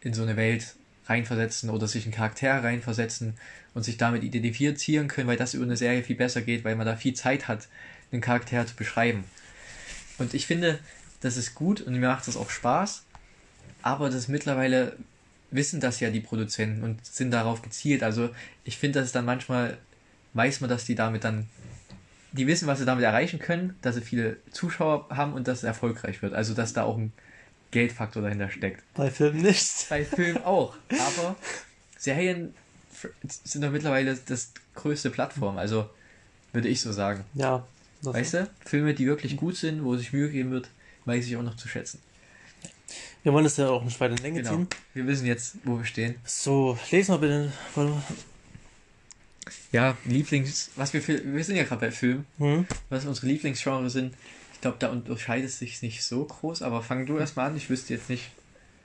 [0.00, 0.74] in so eine Welt
[1.06, 3.34] reinversetzen oder sich einen Charakter reinversetzen
[3.74, 6.86] und sich damit identifizieren können, weil das über eine Serie viel besser geht, weil man
[6.86, 7.68] da viel Zeit hat,
[8.10, 9.24] einen Charakter zu beschreiben.
[10.18, 10.78] Und ich finde,
[11.22, 13.04] das ist gut und mir macht das auch Spaß,
[13.80, 14.96] aber das mittlerweile
[15.50, 18.02] wissen das ja die Produzenten und sind darauf gezielt.
[18.02, 18.30] Also
[18.64, 19.78] ich finde, das ist dann manchmal
[20.34, 21.48] weiß man, dass die damit dann,
[22.32, 25.64] die wissen, was sie damit erreichen können, dass sie viele Zuschauer haben und dass es
[25.64, 26.32] erfolgreich wird.
[26.32, 27.12] Also, dass da auch ein
[27.70, 28.82] Geldfaktor dahinter steckt.
[28.94, 29.88] Bei Filmen nicht.
[29.88, 30.76] Bei Filmen auch.
[30.90, 31.36] Aber
[31.98, 32.54] Serien
[33.28, 35.58] sind doch mittlerweile das größte Plattform.
[35.58, 35.88] Also,
[36.52, 37.24] würde ich so sagen.
[37.34, 37.66] Ja.
[38.02, 40.68] Weißt du, Filme, die wirklich gut sind, wo sich Mühe geben wird,
[41.04, 42.00] weiß ich auch noch zu schätzen.
[43.22, 44.56] Wir wollen es ja auch nicht weiter in Länge Genau.
[44.56, 44.68] ziehen.
[44.94, 46.16] Wir wissen jetzt, wo wir stehen.
[46.24, 48.02] So, lesen wir bitte.
[49.70, 50.70] Ja, Lieblings.
[50.76, 51.22] Was wir für.
[51.24, 52.26] Wir sind ja gerade bei Filmen.
[52.38, 52.66] Hm?
[52.88, 54.14] Was unsere Lieblingsgenre sind.
[54.54, 57.56] Ich glaube, da unterscheidet es sich nicht so groß, aber fang du erstmal an.
[57.56, 58.30] Ich wüsste jetzt nicht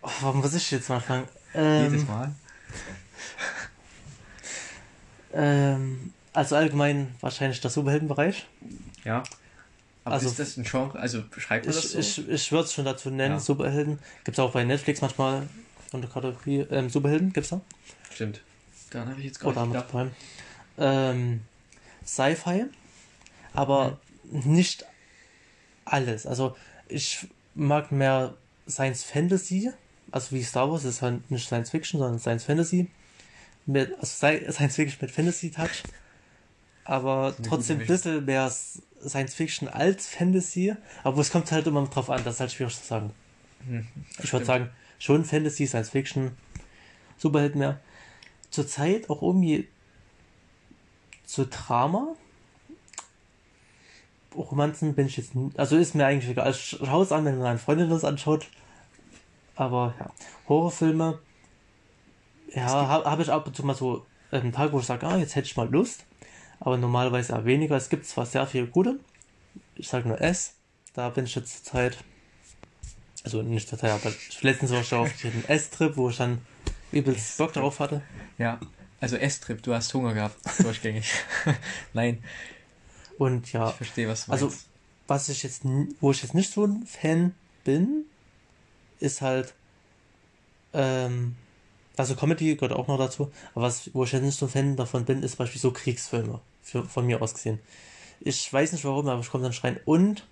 [0.02, 1.28] Oh, warum muss ich jetzt mal anfangen?
[1.54, 2.34] Ähm, jedes Mal.
[5.34, 8.48] Ähm, also allgemein wahrscheinlich der Superheldenbereich.
[9.04, 9.24] Ja.
[10.08, 10.98] Aber Also- ist das ein Genre?
[11.00, 12.22] Also beschreibt man das Ich, so?
[12.24, 13.40] ich, ich würde es schon dazu nennen, Ja.
[13.40, 14.00] Superhelden.
[14.24, 15.48] Gibt es auch bei Netflix manchmal
[15.92, 17.62] unter Kategorie ähm, Superhelden, gibt's da?
[18.14, 18.42] Stimmt.
[18.92, 19.90] Dann habe ich jetzt gerade gedacht.
[19.90, 20.12] Prime.
[20.78, 21.42] Ähm,
[22.06, 22.66] Sci-Fi,
[23.54, 24.86] aber nicht
[25.86, 26.26] alles.
[26.26, 26.56] Also
[26.88, 28.36] ich mag mehr
[28.70, 29.72] Science Fantasy,
[30.12, 32.90] also wie Star Wars ist halt nicht Science Fiction, sondern Science Fantasy.
[33.66, 35.84] Mit, also Sci- Science Fiction mit Fantasy Touch.
[36.86, 38.50] Aber trotzdem ein bisschen mehr
[39.06, 40.76] Science Fiction als Fantasy.
[41.04, 43.12] Aber es kommt halt immer drauf an, das ist halt schwierig zu sagen.
[43.68, 43.88] Hm,
[44.22, 44.70] Ich würde sagen,
[45.00, 46.38] schon Fantasy, Science Fiction,
[47.18, 47.80] Superhelden mehr.
[48.50, 49.68] Zurzeit auch irgendwie
[51.26, 52.16] zu Drama.
[54.36, 56.52] Romanzen bin ich jetzt, also ist mir eigentlich egal.
[56.52, 58.48] Ich schaue es an, wenn meine Freundin das anschaut.
[59.56, 60.12] Aber ja,
[60.48, 61.20] Horrorfilme,
[62.54, 65.18] ja, habe hab ich ab und zu mal so einen Tag, wo ich sage, ah,
[65.18, 66.06] jetzt hätte ich mal Lust.
[66.60, 67.76] Aber normalerweise eher weniger.
[67.76, 69.00] Es gibt zwar sehr viele gute.
[69.76, 70.54] Ich sage nur S.
[70.94, 71.98] Da bin ich jetzt zurzeit
[73.24, 76.40] also nicht total, aber letztens war ich auf den S-Trip, wo ich dann
[76.94, 78.02] übelst Bock darauf hatte.
[78.38, 78.58] Ja.
[79.02, 80.38] Also S-Trip, du hast Hunger gehabt.
[80.64, 81.12] Durchgängig.
[81.94, 82.24] Nein,
[83.18, 84.68] Und ja, ich verstehe, was du Also- meinst.
[85.08, 85.64] was ich jetzt,
[86.00, 87.36] wo ich jetzt nicht so ein Fan
[87.66, 88.06] bin,
[89.00, 89.54] ist halt,
[90.74, 91.36] ähm,
[91.98, 94.76] also Comedy gehört auch noch dazu, aber was, wo ich jetzt nicht so ein Fan
[94.76, 97.60] davon bin, ist beispielsweise so Kriegsfilme, für, von mir aus gesehen.
[98.20, 100.24] Ich weiß nicht warum, aber ich komme dann schreien und,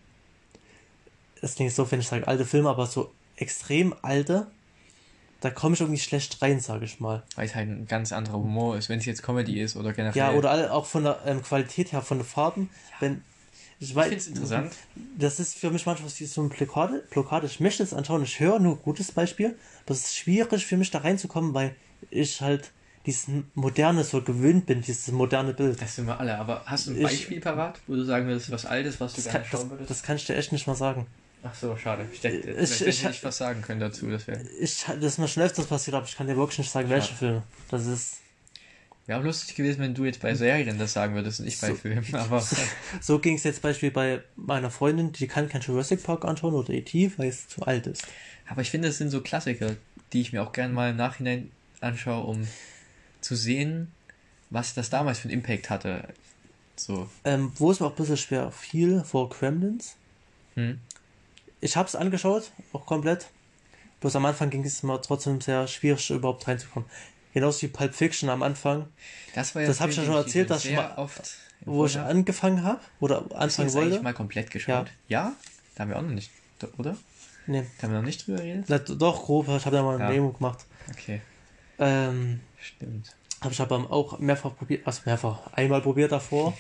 [1.42, 4.48] das klingt so, wenn ich sage alte Filme, aber so extrem alte,
[5.42, 7.24] da komme ich irgendwie schlecht rein, sage ich mal.
[7.36, 10.18] Weil es halt ein ganz anderer Humor ist, wenn es jetzt Comedy ist oder generell.
[10.18, 13.24] Ja, oder alle, auch von der ähm, Qualität her, von den Farben, wenn,
[13.80, 14.72] ich Ich weiß, finde es interessant.
[15.18, 17.04] das ist für mich manchmal so ein Blockade.
[17.10, 17.46] Blockade.
[17.48, 19.56] Ich möchte es anschauen, ich höre nur gutes Beispiel.
[19.86, 21.76] Aber es ist schwierig für mich da reinzukommen, weil
[22.10, 22.72] ich halt
[23.06, 25.80] dieses Moderne so gewöhnt bin, dieses moderne Bild.
[25.82, 28.50] Das sind wir alle, aber hast du ein Ich- Beispiel parat, wo du sagen würdest,
[28.50, 29.90] was Altes, was du Das gerne kann, schauen das, würdest?
[29.92, 31.06] das kann ich dir echt nicht mal sagen.
[31.44, 32.08] Ach so, schade.
[32.12, 34.10] Ich denke, Ich- ich, ich, ich- ich was sagen können dazu.
[34.10, 36.72] Das wäre Ich, das ist mir schon öfters passiert, aber ich kann dir wirklich nicht
[36.72, 37.20] sagen, welche Schade.
[37.20, 37.44] Filme.
[37.70, 38.18] Das ist.
[39.06, 41.70] Wär auch lustig gewesen, wenn du jetzt bei Serien das sagen würdest und ich bei
[41.70, 41.76] So.
[41.76, 42.06] Filmen.
[42.14, 42.44] Aber
[43.02, 46.72] So ging es jetzt Beispiel bei meiner Freundin, die kann kein Jurassic Park anschauen oder
[46.72, 48.08] E.T., weil es zu alt ist.
[48.48, 49.76] Aber ich finde, das sind so Klassiker,
[50.14, 51.52] die ich mir auch gerne mal im Nachhinein
[51.82, 52.48] anschaue, um
[53.22, 53.92] zu sehen,
[54.50, 56.08] was das damals für einen Impact hatte.
[56.76, 57.10] So.
[57.24, 59.96] Ähm, wo es mir auch ein bisschen schwer fiel, vor Gremlins.
[60.56, 60.80] Hm?
[61.62, 63.28] Ich habe es angeschaut, auch komplett.
[64.02, 66.90] Bloß am Anfang ging es mir trotzdem sehr schwierig, überhaupt reinzukommen.
[67.36, 68.88] Genauso wie Pulp Fiction am Anfang,
[69.36, 71.22] Das war ja Das ein hab ich ja schon erzählt, dass ich mal- oft
[71.66, 72.10] wo ich habe.
[72.10, 74.02] angefangen habe oder anfangen eigentlich wollte.
[74.02, 74.88] mal komplett geschaut?
[75.10, 75.34] Ja.
[75.76, 76.32] Da haben wir auch noch nicht,
[76.78, 76.96] oder?
[77.48, 78.66] Nee, Da haben wir noch nicht drüber geredet?
[78.70, 80.12] na, doch, grob, ich habe da mal eine Ja.
[80.12, 80.66] Demo gemacht.
[80.90, 81.22] Okay,
[81.78, 83.14] Ähm, stimmt.
[83.42, 86.58] habe ich aber auch mehrfach probiert, also mehrfach, einmal probiert davor.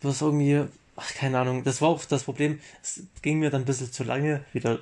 [0.00, 0.64] Das irgendwie,
[0.96, 4.04] ach, keine Ahnung, das war auch das Problem, es ging mir dann ein bisschen zu
[4.04, 4.78] lange, wieder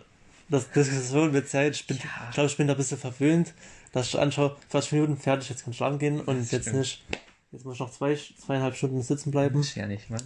[0.48, 1.74] das Diskussion mit Zeit.
[1.74, 2.04] Ich bin, Ja.
[2.28, 3.54] ich glaube, ich bin da ein bisschen verwöhnt,
[3.94, 6.78] dass ich anschaue, 40 Minuten fertig, jetzt kann ich schlafen gehen und jetzt stimmt.
[6.78, 7.04] nicht.
[7.52, 9.56] Jetzt muss ich noch zwei, zweieinhalb Stunden sitzen bleiben.
[9.56, 10.10] Muss ja nicht.
[10.10, 10.20] Man.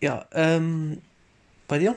[0.00, 1.00] Ja, ähm,
[1.68, 1.96] bei dir?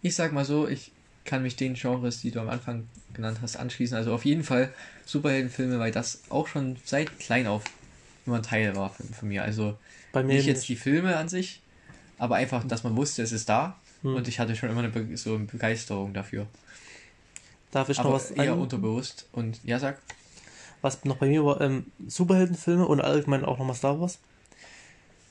[0.00, 0.92] Ich sag mal so, ich
[1.24, 3.96] kann mich den Genres, die du am Anfang genannt hast, anschließen.
[3.96, 4.72] Also auf jeden Fall
[5.06, 7.64] Superheldenfilme, weil das auch schon seit klein auf
[8.26, 9.42] immer ein Teil war von, von mir.
[9.42, 9.76] Also
[10.12, 11.62] Bei mir nicht jetzt die Filme an sich,
[12.16, 13.76] aber einfach, dass man wusste, es ist da.
[14.02, 14.14] Hm.
[14.14, 16.46] Und ich hatte schon immer eine Be so eine Begeisterung dafür.
[17.70, 19.26] Darf ich noch was eher an, unterbewusst.
[19.32, 20.00] Und ja, sag.
[20.82, 21.60] was noch bei mir war?
[21.60, 24.18] Ähm, Superheldenfilme und allgemein auch nochmal Star Wars.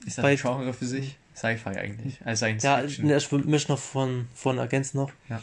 [0.06, 1.18] Ist das Bei- ein Genre für sich?
[1.36, 2.20] Sci-Fi eigentlich.
[2.24, 3.08] Also Science Ja, Fiction.
[3.08, 5.12] ne, ich möchte noch von, von ergänzen noch.
[5.30, 5.40] Ja.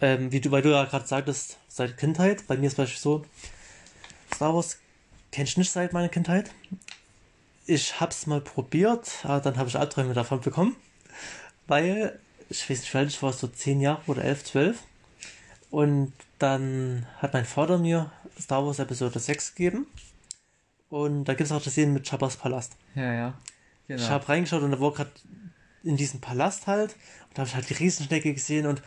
[0.00, 3.26] Ähm, wie du, weil du ja gerade sagtest, seit Kindheit, bei mir ist beispielsweise so,
[4.34, 4.78] Star Wars
[5.32, 6.50] kenne ich nicht seit meiner Kindheit.
[7.66, 10.76] Ich hab's mal probiert, aber dann habe ich Albträume davon bekommen,
[11.66, 14.78] weil, ich weiß nicht, ich war, so 10 Jahre oder 11, 12.
[15.70, 18.10] Und dann hat mein Vater mir
[18.40, 19.86] Star Wars Episode 6 gegeben.
[20.88, 22.76] Und da gibt es auch das Szenen mit Jabba's Palast.
[22.94, 23.34] Ja, ja.
[23.86, 24.02] Genau.
[24.02, 25.10] Ich habe reingeschaut und da war gerade
[25.82, 26.92] in diesem Palast halt.
[27.28, 28.82] Und da habe ich halt die Riesenschnecke gesehen und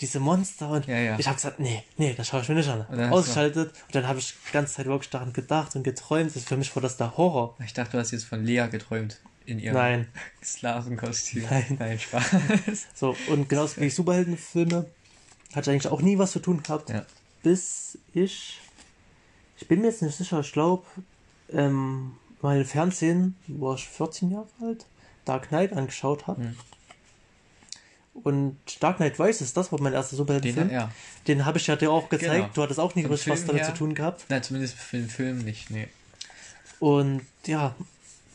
[0.00, 0.70] diese Monster.
[0.70, 1.18] Und Ja, ja.
[1.18, 2.84] ich habe gesagt, nee, nee, das schaue ich mir nicht an.
[2.88, 3.72] Und dann Ausgeschaltet.
[3.86, 6.34] Und dann habe ich die ganze Zeit wirklich daran gedacht und geträumt.
[6.34, 7.56] Das für mich war das der Horror.
[7.64, 9.20] Ich dachte, du hast jetzt von Lea geträumt.
[9.46, 10.08] In ihrem Nein.
[10.42, 11.44] Sklavenkostüm.
[11.50, 11.76] Nein.
[11.78, 12.24] Nein, Spaß.
[12.94, 14.86] So, und genauso wie Superheldenfilme
[15.56, 16.90] hatte ich eigentlich auch nie was zu tun gehabt.
[16.90, 17.04] Ja.
[17.42, 18.60] Bis ich.
[19.56, 20.84] Ich bin mir jetzt nicht sicher, ich glaube,
[21.52, 24.84] ähm, mein Fernsehen, war ich 14 Jahre alt,
[25.24, 26.42] Dark Knight angeschaut habe.
[26.42, 26.56] Hm.
[28.22, 30.68] Und Dark Knight Rises, das war mein erster Superheldenfilm.
[30.68, 30.90] Den, ja.
[31.26, 32.32] Den habe ich ja dir auch gezeigt.
[32.34, 32.48] Genau.
[32.54, 34.24] Du hattest auch nie richtig was damit her- zu tun gehabt.
[34.28, 35.88] Nein, zumindest für den Film nicht, nee.
[36.78, 37.74] Und ja,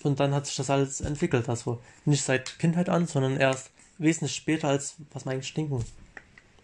[0.03, 1.47] und dann hat sich das alles entwickelt.
[1.49, 5.83] Also nicht seit Kindheit an, sondern erst wesentlich später, als was man eigentlich denken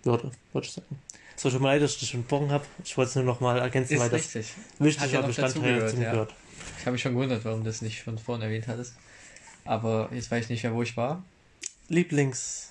[0.05, 0.99] würde, würde ich sagen.
[1.35, 2.65] So, tut mir leid, dass ich dich unterbrochen habe.
[2.83, 4.53] Ich wollte es nur noch mal ergänzen, Ist weil das richtig.
[4.79, 6.11] Wichtiger ja Bestandteil dazugehört, zum ja.
[6.11, 6.33] gehört.
[6.79, 8.95] Ich habe mich schon gewundert, warum du das nicht von vorne erwähnt hattest.
[9.65, 11.23] Aber jetzt weiß ich nicht mehr, wo ich war.
[11.89, 12.69] Lieblings.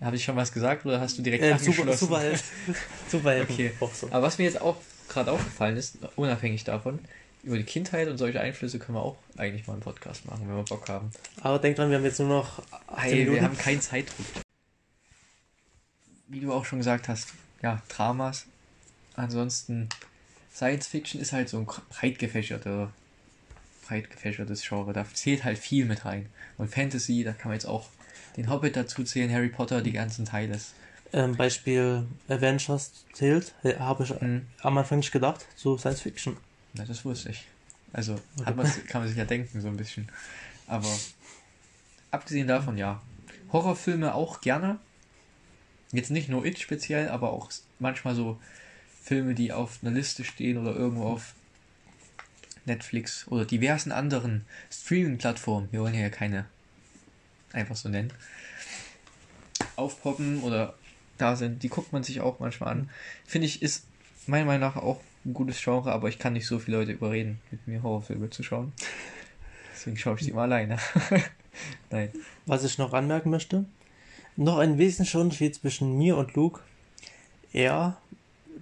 [0.00, 1.98] Habe ich schon was gesagt oder hast du direkt Äh, Super, angeschlossen?
[1.98, 2.44] Superheld.
[3.10, 3.54] Superhelden.
[3.54, 3.72] Okay.
[3.94, 4.08] So.
[4.10, 4.76] Aber was mir jetzt auch
[5.08, 6.98] gerade aufgefallen ist, unabhängig davon,
[7.42, 10.56] über die Kindheit und solche Einflüsse können wir auch eigentlich mal einen Podcast machen, wenn
[10.56, 11.10] wir Bock haben.
[11.40, 14.26] Aber denk dran, wir haben jetzt nur noch 18 Hey, wir haben keinen Zeitdruck.
[16.28, 17.28] Wie du auch schon gesagt hast,
[17.62, 18.46] ja, Dramas.
[19.14, 19.88] Ansonsten,
[20.52, 22.92] Science Fiction ist halt so ein breit gefächerter,
[23.86, 24.92] breit gefächertes Genre.
[24.92, 26.28] Da zählt halt viel mit rein.
[26.58, 27.88] Und Fantasy, da kann man jetzt auch
[28.36, 30.58] den Hobbit dazu zählen, Harry Potter, die ganzen Teile.
[31.12, 34.46] ähm, Beispiel Avengers zählt, äh, habe ich Mhm.
[34.62, 36.36] am Anfang nicht gedacht, so Science Fiction.
[36.74, 37.46] Na, das wusste ich.
[37.92, 40.10] Also hat man's, kann man sich ja denken, so ein bisschen.
[40.66, 40.92] Aber
[42.10, 43.00] abgesehen davon, ja.
[43.52, 44.80] Horrorfilme auch gerne.
[45.92, 48.40] Jetzt nicht nur It speziell, aber auch manchmal so
[49.02, 51.34] Filme, die auf einer Liste stehen oder irgendwo auf
[52.64, 55.68] Netflix oder diversen anderen Streaming-Plattformen.
[55.70, 56.46] Wir wollen ja keine
[57.52, 58.12] einfach so nennen.
[59.76, 60.74] Aufpoppen oder
[61.18, 62.90] da sind, die guckt man sich auch manchmal an.
[63.24, 63.86] Finde ich, ist
[64.26, 67.40] meiner Meinung nach auch ein gutes Genre, aber ich kann nicht so viele Leute überreden,
[67.50, 68.72] mit mir Horrorfilme zu schauen.
[69.72, 70.78] Deswegen schaue ich sie immer alleine.
[71.90, 72.10] Nein.
[72.44, 73.64] Was ich noch anmerken möchte,
[74.36, 76.60] noch ein wesentlicher Unterschied zwischen mir und Luke.
[77.52, 77.96] Er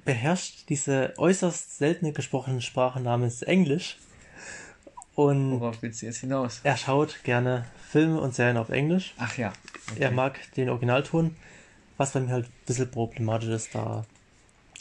[0.04, 3.98] beherrscht diese äußerst seltene gesprochene Sprache namens Englisch
[5.14, 6.60] und Worauf willst du jetzt hinaus?
[6.64, 9.14] er schaut gerne Filme und Serien auf Englisch.
[9.16, 9.52] Ach ja.
[9.98, 11.36] Er mag den Originalton,
[11.96, 14.04] was bei mir halt ein bisschen problematisch ist, da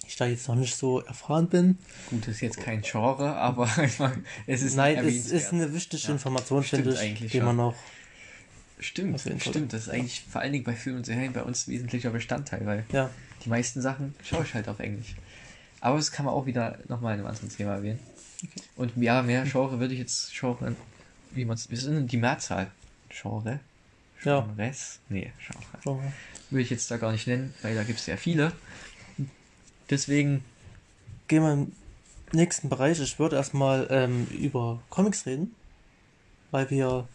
[0.08, 1.78] ich da jetzt noch nicht so erfahren bin.
[2.10, 3.70] Gut, das ist jetzt kein Genre, aber
[4.48, 7.76] es ist Nein, es ist eine wichtige Ja, Information, finde ich, die man noch.
[8.84, 9.72] Stimmt, stimmt.
[9.74, 12.86] Das ist eigentlich vor allen Dingen bei Filmen und Serien bei uns wesentlicher Bestandteil, weil
[12.92, 13.10] Ja,
[13.44, 15.16] die meisten Sachen schaue ich halt auf Englisch.
[15.80, 18.00] Aber das kann man auch wieder nochmal in einem anderen Thema erwähnen.
[18.76, 20.76] Und ja, mehr Genre würde ich jetzt Genre,
[21.32, 22.72] wie man es, wir sind die Mehrzahl.
[23.10, 23.60] Genre?
[24.24, 24.42] Ja.
[24.42, 25.00] Genres?
[25.10, 25.66] Nee, Genre.
[25.84, 26.04] so.
[26.50, 28.52] Würde ich jetzt da gar nicht nennen, weil da gibt es ja viele.
[29.90, 30.44] Deswegen,
[31.28, 31.72] gehen wir im
[32.32, 33.00] nächsten Bereich.
[33.00, 35.56] Ich würde erstmal ähm, über Comics reden,
[36.52, 37.08] weil wir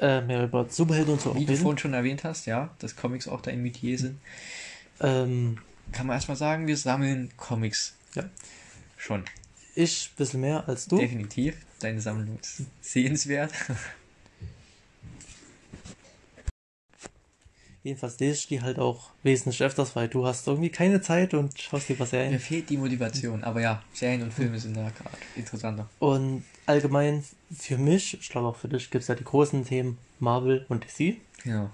[0.00, 3.28] ähm, ja, über Superhelden und so wie du vorhin schon erwähnt hast, ja, dass Comics
[3.28, 4.18] auch dein Metier sind,
[5.00, 5.58] Ähm,
[5.92, 7.94] kann man erstmal sagen, wir sammeln Comics.
[8.14, 8.24] Ja.
[8.96, 9.24] Schon.
[9.74, 10.98] ich ein bisschen mehr als du.
[10.98, 11.56] Definitiv.
[11.80, 13.52] Deine Sammlung ist sehenswert.
[17.82, 21.58] Jedenfalls lese ich die halt auch wesentlich öfters, weil du hast irgendwie keine Zeit und
[21.58, 22.38] schaust lieber Mir Serien.
[22.38, 25.88] fehlt die Motivation, aber ja, Serien und Filme sind da gerade interessanter.
[25.98, 27.24] Und allgemein
[27.56, 30.84] für mich, ich glaube auch für dich, gibt es ja die großen Themen Marvel und
[30.84, 31.16] DC.
[31.44, 31.70] Ja.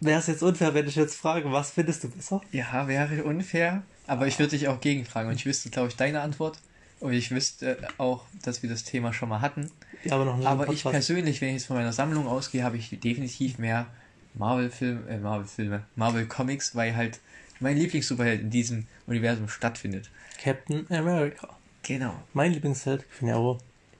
[0.00, 2.42] Wäre es jetzt unfair, wenn ich jetzt frage, was findest du besser?
[2.52, 6.20] Ja, wäre unfair, aber ich würde dich auch gegenfragen und ich wüsste, glaube ich, deine
[6.20, 6.58] Antwort.
[7.04, 9.70] Und ich wüsste auch, dass wir das Thema schon mal hatten.
[10.04, 12.78] Ja, aber noch nicht Aber ich persönlich, wenn ich jetzt von meiner Sammlung ausgehe, habe
[12.78, 13.88] ich definitiv mehr
[14.32, 17.20] Marvel-Filme, äh, Marvel-Filme, Marvel-Comics, weil halt
[17.60, 20.08] mein Lieblings-Superheld in diesem Universum stattfindet.
[20.42, 21.50] Captain America.
[21.82, 22.14] Genau.
[22.32, 23.58] Mein Lieblingsheld, ich ja auch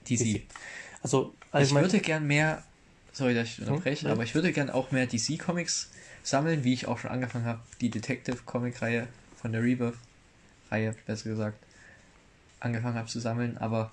[0.09, 0.41] DC.
[1.03, 1.83] Also Ich allgemein.
[1.83, 2.63] würde gern mehr,
[3.13, 5.91] sorry, dass ich unterbreche, Hm, aber ich würde gern auch mehr DC-Comics
[6.23, 9.07] sammeln, wie ich auch schon angefangen habe, die Detective-Comic-Reihe
[9.39, 11.59] von der Rebirth-Reihe, besser gesagt,
[12.65, 13.91] angefangen habe zu sammeln, aber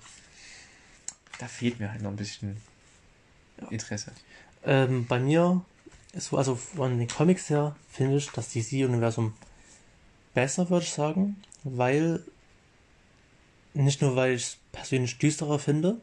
[1.39, 2.57] da fehlt mir halt noch ein bisschen
[3.69, 4.11] Interesse.
[4.65, 5.63] Ähm, bei mir
[6.13, 9.33] ist so, also von den Comics her, finde ich das DC-Universum
[10.33, 12.23] besser, würde ich sagen, weil
[13.73, 15.99] nicht nur, weil ich es persönlich düsterer finde,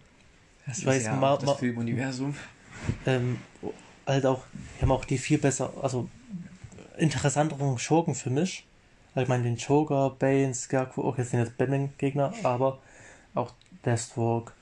[0.66, 2.35] Das Ich weiß, ja Ma- das Filmuniversum.
[3.07, 3.39] ähm,
[4.07, 4.45] halt auch,
[4.77, 6.09] wir haben auch die viel besser, also
[6.99, 8.64] interessanteren Schurken für mich.
[9.15, 12.79] Also ich meine, den Joker, Bane, Scarecrow, okay, das sind jetzt Batman-Gegner, aber
[13.35, 13.53] auch
[13.85, 14.53] Deathstroke,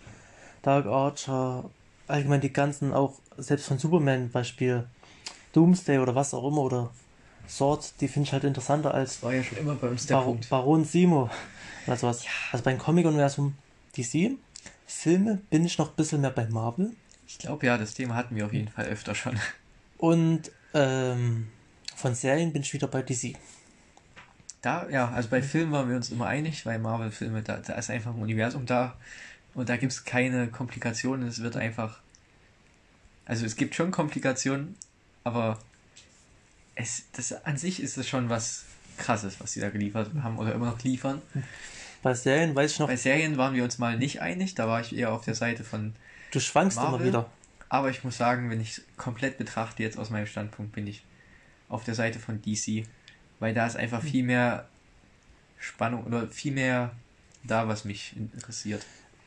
[0.62, 1.68] Dark Archer,
[2.07, 4.86] allgemein die ganzen, auch selbst von Superman Beispiel,
[5.53, 6.90] Doomsday oder was auch immer oder
[7.49, 10.36] Sword, die finde ich halt interessanter als War ja schon immer bei uns der Bar.
[10.51, 11.30] Baron Simo
[11.86, 12.24] oder sowas.
[12.53, 13.55] Also beim Comic-Universum
[13.96, 14.32] DC,
[14.86, 16.92] Filme bin ich noch ein bisschen mehr bei Marvel
[17.26, 19.38] Ich glaube ja, das Thema hatten wir auf jeden Fall öfter schon.
[19.99, 21.49] und ähm,
[21.96, 23.34] von Serien bin ich wieder bei DC.
[24.62, 27.90] Da, ja, also bei Filmen waren wir uns immer einig, weil Marvel-Filme, da, da ist
[27.90, 28.96] einfach ein Universum da
[29.54, 31.28] und da gibt es keine Komplikationen.
[31.28, 32.00] Es wird einfach.
[33.24, 34.74] Also es gibt schon Komplikationen,
[35.22, 35.59] aber
[36.74, 38.64] es, das an sich ist es schon was
[38.96, 41.20] krasses, was sie da geliefert haben oder immer noch liefern.
[42.02, 44.80] Bei Serien weiß ich noch, Bei Serien waren wir uns mal nicht einig, da war
[44.80, 45.94] ich eher auf der Seite von.
[46.30, 47.06] du schwankst immer Marvel?
[47.09, 47.30] wieder.
[47.68, 51.02] Aber ich muss sagen, wenn ich es komplett betrachte, jetzt aus meinem Standpunkt, bin ich
[51.68, 52.86] auf der Seite von DC,
[53.41, 54.68] weil da ist einfach viel mehr
[55.59, 56.93] Spannung oder viel mehr
[57.45, 58.84] da, was mich interessiert.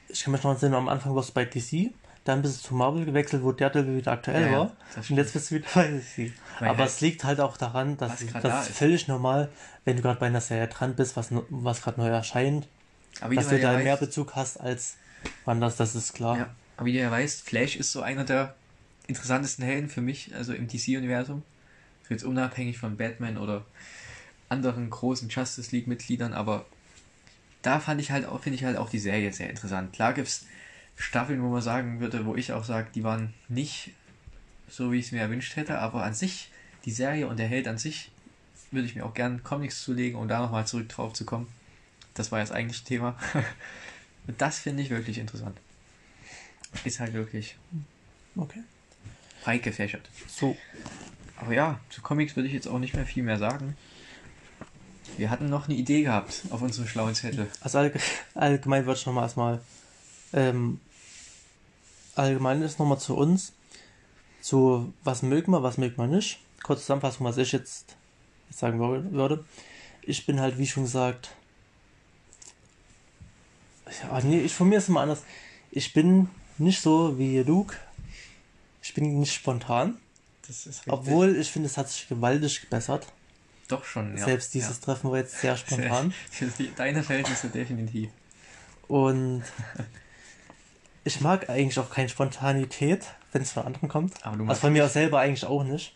[0.09, 1.91] Ich kann mich noch erinnern, am Anfang warst du bei DC,
[2.23, 4.71] dann bist du zu Marvel gewechselt, wo Daredevil wieder aktuell Ja, war.
[5.09, 6.31] Und jetzt bist du wieder bei DC.
[6.59, 9.49] Weil Aber halt- es liegt halt auch daran, dass das da ist völlig normal,
[9.85, 12.67] wenn du gerade bei einer Serie dran bist, was, was gerade neu erscheint,
[13.21, 14.95] Aber dass du da mehr weißt, Bezug hast als
[15.45, 16.37] woanders, das ist klar.
[16.37, 18.55] ja, aber wie du ja weißt, Flash ist so einer der
[19.07, 21.43] interessantesten Helden für mich, also im DC-Universum.
[22.09, 23.63] Jetzt unabhängig von Batman oder
[24.51, 26.65] anderen großen Justice League-Mitgliedern, aber
[27.61, 29.93] da fand ich halt auch, finde ich halt auch die Serie sehr interessant.
[29.93, 30.45] Klar gibt es
[30.97, 33.91] Staffeln, wo man sagen würde, wo ich auch sage, die waren nicht
[34.69, 36.49] so, wie ich es mir erwünscht hätte, aber an sich,
[36.85, 38.11] die Serie und der Held an sich,
[38.71, 41.47] würde ich mir auch gern Comics zulegen, um da nochmal zurück drauf zu kommen.
[42.13, 43.17] Das war jetzt eigentlich Thema.
[44.27, 45.57] Und das finde ich wirklich interessant.
[46.83, 47.57] Ist halt wirklich
[48.35, 48.63] Okay.
[49.43, 50.09] breit gefächert.
[50.27, 50.55] So,
[51.35, 53.75] Aber ja, zu Comics würde ich jetzt auch nicht mehr viel mehr sagen.
[55.17, 57.47] Wir hatten noch eine Idee gehabt auf unserem schlauen Zettel.
[57.61, 57.99] also allg
[58.33, 59.61] allgemein würde ich nochmal erstmal
[60.33, 60.79] ähm,
[62.15, 63.53] allgemein ist nochmal zu uns,
[64.41, 66.39] zu was mögen wir, was mögen wir nicht.
[66.63, 67.95] Kurze Zusammenfassung, was ich jetzt,
[68.49, 69.43] jetzt sagen wür- würde.
[70.03, 71.29] Ich bin halt, wie schon gesagt,
[74.03, 75.23] ja, nee, ich von mir ist es immer anders.
[75.71, 77.75] Ich bin nicht so wie Luke.
[78.81, 79.97] Ich bin nicht spontan.
[80.87, 83.07] Obwohl, ich finde, es hat sich gewaltig gebessert.
[83.71, 84.25] Doch schon, ja.
[84.25, 85.57] Selbst dieses Treffen war jetzt sehr ja.
[85.57, 86.13] spontan.
[86.29, 88.09] Für deine Verhältnisse definitiv.
[88.87, 89.43] Und
[91.05, 94.13] ich mag eigentlich auch keine Spontanität, wenn es von anderen kommt.
[94.25, 95.95] Aber du Also von mir aus selber eigentlich auch nicht.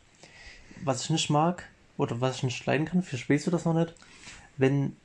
[0.83, 1.67] Was ich nicht mag,
[1.97, 3.93] oder was ich nicht leiden kann, verstehst du das noch nicht?
[4.57, 4.95] Wenn,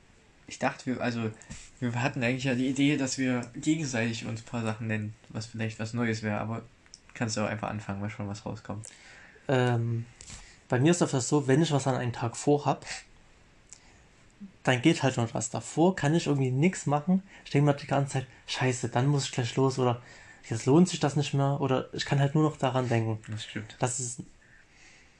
[0.47, 1.31] Ich dachte, wir, also,
[1.79, 5.45] wir hatten eigentlich ja die Idee, dass wir gegenseitig uns ein paar Sachen nennen, was
[5.45, 6.63] vielleicht was Neues wäre, aber
[7.13, 8.87] kannst du auch einfach anfangen, weil schon was rauskommt.
[9.47, 10.05] ähm,
[10.71, 12.85] bei mir ist das so, wenn ich was an einem Tag vorhab,
[14.63, 15.49] dann geht halt noch was.
[15.49, 17.23] Davor kann ich irgendwie nichts machen.
[17.43, 20.01] Ich denke mir die ganze Zeit, scheiße, dann muss ich gleich los oder
[20.49, 23.19] jetzt lohnt sich das nicht mehr oder ich kann halt nur noch daran denken.
[23.29, 23.75] Das stimmt.
[23.79, 24.25] Das ist ein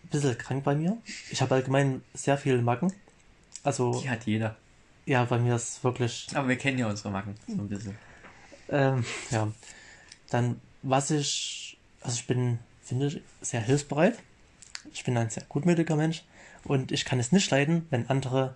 [0.10, 0.98] bisschen krank bei mir.
[1.30, 2.94] Ich habe allgemein sehr viele Macken.
[3.64, 4.56] Also, Die hat jeder.
[5.06, 7.98] ja, bei mir ist wirklich, Aber wir kennen ja unsere Macken so ein bisschen.
[8.70, 9.52] ähm, ja.
[10.30, 14.18] Dann, was ich, also ich bin, finde ich, sehr hilfsbereit.
[14.94, 16.24] Ich bin ein sehr gutmütiger Mensch
[16.64, 18.56] und ich kann es nicht leiden, wenn andere,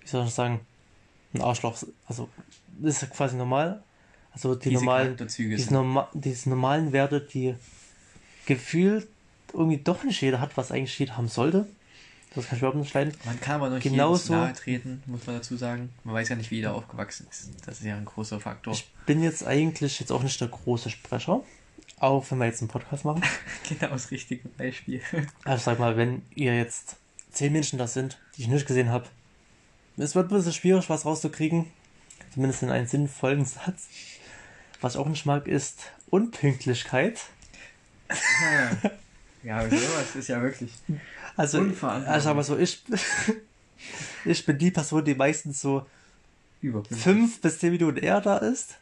[0.00, 0.60] wie soll ich sagen,
[1.34, 2.28] ein Arschloch, also,
[2.80, 3.82] das ist ja quasi normal.
[4.32, 7.54] Also, die Diese normalen, diese, norma diese normalen Werte, die
[8.46, 9.08] gefühlt
[9.52, 11.66] irgendwie doch nicht jeder hat, was eigentlich jeder haben sollte.
[12.34, 13.12] Das kann ich überhaupt nicht leiden.
[13.24, 15.90] Man kann aber noch Genauso- nahe treten, muss man dazu sagen.
[16.04, 17.50] Man weiß ja nicht, wie jeder aufgewachsen ist.
[17.66, 18.72] Das ist ja ein großer Faktor.
[18.72, 21.42] Ich bin jetzt eigentlich jetzt auch nicht der große Sprecher,
[22.00, 23.22] auch wenn wir jetzt einen Podcast machen.
[23.68, 25.02] genau das richtige Beispiel.
[25.44, 26.96] Also sag mal, wenn ihr jetzt
[27.30, 29.06] zehn Menschen da sind, die ich nicht gesehen habe,
[29.96, 31.66] es wird ein bisschen schwierig, was rauszukriegen.
[32.32, 33.88] Zumindest in einen sinnvollen Satz.
[34.80, 37.20] Was ich auch nicht mag, ist Unpünktlichkeit.
[39.42, 40.72] ja, sowas ist ja wirklich.
[41.36, 42.82] Also, also aber so, ich,
[44.24, 45.86] ich bin die Person, die meistens so
[46.62, 46.82] Über.
[46.84, 48.76] fünf bis zehn Minuten eher da ist.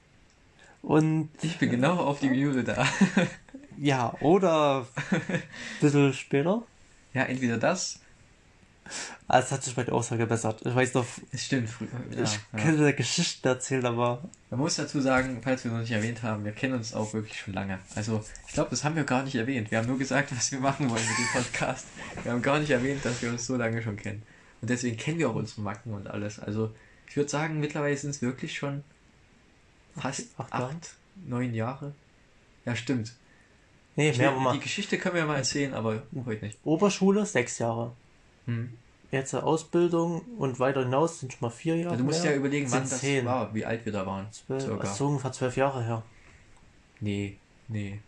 [0.83, 2.87] Und Ich bin genau auf die Minute da.
[3.79, 5.43] ja, oder ein
[5.81, 6.63] bisschen später.
[7.15, 8.01] Ja, entweder das.
[9.27, 10.63] Ah, es hat sich bei der Aussage gebessert.
[10.65, 11.89] Ich weiß noch, Es stimmt früher.
[12.11, 12.59] Ja, ich ja.
[12.59, 16.53] könnte Geschichten erzählen, aber Man muss dazu sagen, falls wir noch nicht erwähnt haben, wir
[16.53, 17.79] kennen uns auch wirklich schon lange.
[17.95, 19.71] Also, ich glaube, das haben wir gar nicht erwähnt.
[19.71, 21.87] Wir haben nur gesagt, was wir machen wollen mit dem Podcast.
[22.23, 24.23] Wir haben gar nicht erwähnt, dass wir uns so lange schon kennen.
[24.63, 26.39] Und deswegen kennen wir auch unsere Macken und alles.
[26.39, 26.73] Also,
[27.07, 28.83] ich würde sagen, mittlerweile sind es wirklich schon
[29.99, 30.77] fast Acht acht, Jahre?
[31.27, 31.93] neun Jahre.
[32.65, 33.15] Ja, stimmt.
[33.97, 36.59] nee, mehr will, die Geschichte können wir mal erzählen, aber heute nicht.
[36.65, 37.93] Oberschule sechs Jahre.
[38.47, 38.73] Hm.
[39.11, 41.97] Jetzt eine Ausbildung und weiter hinaus sind schon mal vier Jahre.
[41.97, 42.33] du musst mehr.
[42.33, 43.25] ja überlegen, wann das zehn.
[43.25, 44.31] war, wie alt wir da waren.
[44.33, 44.81] Zwölf, circa.
[44.81, 46.03] also so ungefähr zwölf Jahre her.
[47.01, 47.39] Nee,
[47.69, 48.01] nee.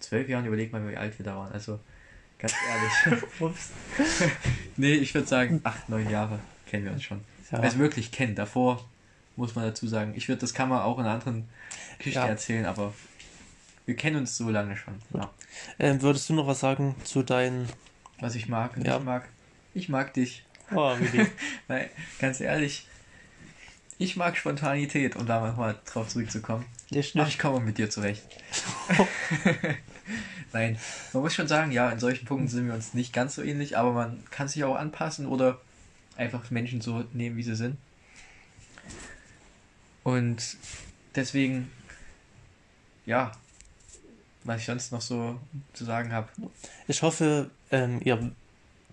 [0.00, 1.52] Zwölf Jahren, überleg mal, wie alt wir da waren.
[1.52, 1.80] Also,
[2.38, 2.54] ganz
[3.04, 3.22] ehrlich.
[3.40, 3.72] Ups.
[4.76, 7.20] nee, ich würde sagen, acht, neun Jahre kennen wir uns schon.
[7.50, 7.58] Ja.
[7.58, 8.34] Also wirklich kennen.
[8.34, 8.84] Davor
[9.36, 10.12] muss man dazu sagen.
[10.16, 11.48] Ich würde, das kann man auch in einer anderen
[11.98, 12.26] Geschichte Ja.
[12.26, 12.92] erzählen, aber
[13.84, 14.94] wir kennen uns so lange schon.
[15.14, 15.30] Ja.
[15.78, 17.68] Ähm, würdest du noch was sagen zu deinen.
[18.20, 18.98] Was ich mag, und Ja.
[18.98, 19.28] ich mag,
[19.74, 20.44] ich mag dich.
[20.74, 21.26] Oh, wie.
[21.68, 22.86] Weil, ganz ehrlich,
[23.98, 26.64] ich mag Spontanität, um da mal drauf zurückzukommen.
[26.90, 28.22] Ich Ach, ich komme mit dir zurecht.
[30.52, 30.78] Nein,
[31.12, 33.76] man muss schon sagen, ja, in solchen Punkten sind wir uns nicht ganz so ähnlich,
[33.76, 35.60] aber man kann sich auch anpassen oder
[36.16, 37.76] einfach Menschen so nehmen, wie sie sind.
[40.06, 40.56] Und
[41.16, 41.68] deswegen,
[43.06, 43.32] ja,
[44.44, 45.40] was ich sonst noch so
[45.72, 46.28] zu sagen habe.
[46.86, 48.30] Ich hoffe, ähm, ihr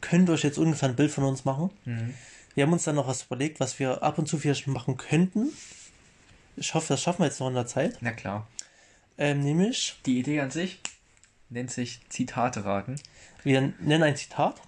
[0.02, 1.70] könnt euch jetzt ungefähr ein Bild von uns machen.
[1.86, 2.16] Mhm.
[2.56, 5.50] Wir haben uns dann noch was überlegt, was wir ab und zu vielleicht machen könnten.
[6.56, 8.00] Ich hoffe, das schaffen wir jetzt noch in der Zeit.
[8.02, 8.48] Na klar.
[9.20, 10.80] Ähm, nämlich, Die Idee an sich
[11.52, 12.96] nennt sich Zitate raten.
[13.44, 14.60] wir nennen ein Zitat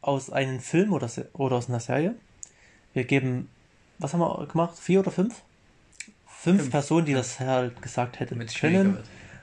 [0.00, 2.14] aus einem Film oder, oder aus einer Serie.
[2.94, 3.50] Wir geben,
[3.98, 4.78] was haben wir gemacht?
[4.78, 5.42] Vier oder fünf?
[6.26, 6.70] Fünf, Fünf.
[6.70, 8.98] Personen, die das halt gesagt hätten Damit schwieriger können.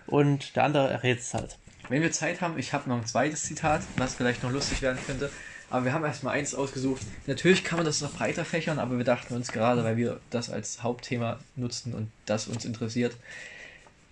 [0.08, 1.58] Und der andere errät es halt.
[1.90, 5.00] Wenn wir Zeit haben, ich habe noch ein zweites Zitat, was vielleicht noch lustig werden
[5.06, 5.30] könnte.
[5.70, 7.02] Aber wir haben erstmal eins ausgesucht.
[7.26, 10.50] Natürlich kann man das noch breiter fächern, aber wir dachten uns gerade, weil wir das
[10.50, 13.18] als Hauptthema nutzten und das uns interessiert,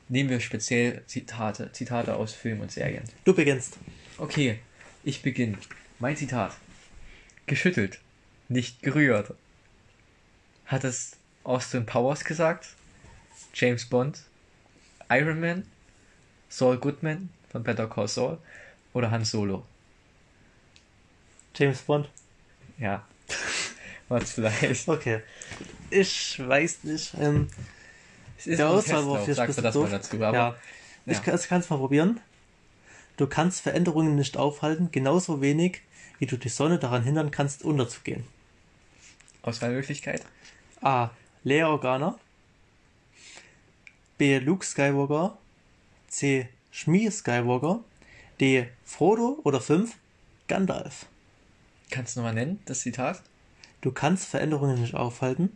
[0.09, 3.03] nehmen wir speziell Zitate, Zitate aus Filmen und Serien.
[3.25, 3.77] Du beginnst.
[4.17, 4.59] Okay,
[5.03, 5.57] ich beginne.
[5.99, 6.53] Mein Zitat.
[7.45, 7.99] Geschüttelt,
[8.49, 9.33] nicht gerührt.
[10.71, 12.69] Hat es Austin Powers gesagt?
[13.53, 14.21] James Bond?
[15.09, 15.65] Iron Man?
[16.47, 18.37] Saul Goodman von Better Call Saul?
[18.93, 19.65] Oder Han Solo?
[21.55, 22.07] James Bond.
[22.77, 23.05] Ja.
[24.07, 24.87] Was vielleicht.
[24.87, 25.21] Okay.
[25.89, 27.15] Ich weiß nicht.
[27.19, 27.49] Ähm,
[28.37, 29.89] Es ist der ein Auswahlwurf ist sagst du das mal doof.
[29.91, 30.15] dazu.
[30.23, 30.55] Aber ja.
[31.05, 31.37] Ich ja.
[31.37, 32.21] kann es mal probieren.
[33.17, 35.81] Du kannst Veränderungen nicht aufhalten, genauso wenig,
[36.19, 38.23] wie du die Sonne daran hindern kannst, unterzugehen.
[39.41, 40.23] Auswahlmöglichkeit?
[40.81, 41.11] A.
[41.43, 42.17] Leia Organa.
[44.17, 44.39] B.
[44.39, 45.37] Luke Skywalker.
[46.07, 46.49] C.
[46.71, 47.83] Shmi Skywalker.
[48.39, 48.67] D.
[48.83, 49.95] Frodo oder 5.
[50.47, 51.05] Gandalf.
[51.91, 53.21] Kannst du nochmal nennen, das Zitat?
[53.81, 55.55] Du kannst Veränderungen nicht aufhalten,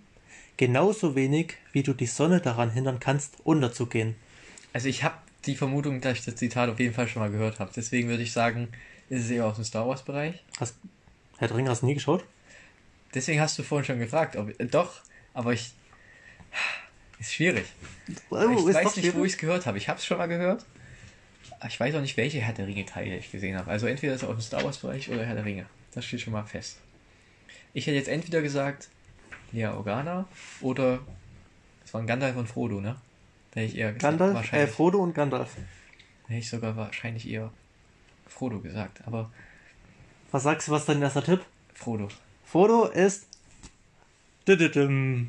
[0.58, 4.16] genauso wenig, wie du die Sonne daran hindern kannst, unterzugehen.
[4.74, 7.60] Also ich habe die Vermutung, dass ich das Zitat auf jeden Fall schon mal gehört
[7.60, 7.72] habe.
[7.76, 8.68] Deswegen würde ich sagen,
[9.10, 10.44] ist es eher aus dem Star Wars Bereich.
[10.60, 10.76] Hast,
[11.38, 12.24] Herr Dring, hast du nie geschaut?
[13.16, 15.02] Deswegen hast du vorhin schon gefragt, ob äh, doch,
[15.36, 15.72] aber ich
[17.20, 17.66] ist schwierig.
[18.32, 19.26] Oh, ich ist weiß nicht, wo schwierig.
[19.28, 19.78] ich es gehört habe.
[19.78, 20.66] Ich habe es schon mal gehört.
[21.68, 23.70] Ich weiß auch nicht, welche Herr der Ringe Teile ich gesehen habe.
[23.72, 25.66] Also entweder ist es aus dem Star Wars Bereich oder Herr der Ringe.
[25.94, 26.78] Das steht schon mal fest.
[27.74, 28.90] Ich hätte jetzt entweder gesagt
[29.52, 30.28] Lea Organa
[30.62, 31.00] oder
[31.84, 32.96] es waren Gandalf und Frodo, ne?
[33.52, 34.72] Da hätte ich eher gesagt, Gandalf, äh, wahrscheinlich.
[34.72, 35.50] Frodo und Gandalf.
[35.56, 37.52] Da hätte ich sogar wahrscheinlich eher
[38.28, 39.32] Frodo gesagt, aber
[40.32, 41.46] Was sagst du, was ist dein erster Tipp?
[41.74, 42.10] Frodo.
[42.44, 43.28] Frodo ist.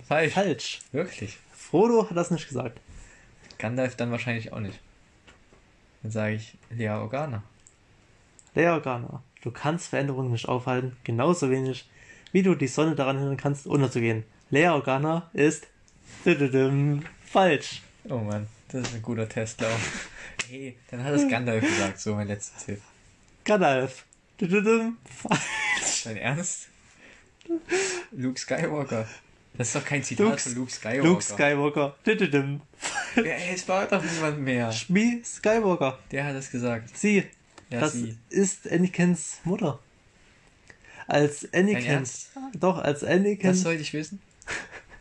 [0.06, 0.34] Falsch.
[0.34, 0.80] falsch.
[0.92, 1.38] Wirklich.
[1.52, 2.80] Frodo hat das nicht gesagt.
[3.58, 4.78] Gandalf dann wahrscheinlich auch nicht.
[6.02, 7.42] Dann sage ich Lea Organa.
[8.54, 9.22] Leia Organa.
[9.42, 11.88] Du kannst Veränderungen nicht aufhalten, genauso wenig,
[12.32, 14.24] wie du die Sonne daran hindern kannst, unterzugehen.
[14.50, 15.66] Leia Organa ist
[17.24, 17.82] falsch.
[18.08, 20.08] Oh Mann, das ist ein guter Testlauf.
[20.48, 22.82] hey, dann hat es Gandalf gesagt, so mein letzter Tipp.
[23.44, 24.04] Gandalf.
[24.38, 26.04] Falsch.
[26.04, 26.68] Dein Ernst?
[28.12, 29.06] Luke Skywalker.
[29.56, 31.02] Das ist doch kein Zitat Luke- von Luke Skywalker.
[31.08, 31.96] Luke Skywalker.
[33.16, 33.22] Ja,
[33.52, 34.70] es war doch niemand mehr.
[34.70, 35.98] Shmi Skywalker.
[36.10, 36.96] Der hat es gesagt.
[36.96, 37.24] Sie.
[37.70, 38.16] Ja, das sie.
[38.28, 39.78] ist Anakins Mutter.
[41.08, 42.04] Als Anakin.
[42.58, 43.50] Doch, als Anakin.
[43.50, 44.20] Das sollte ich wissen?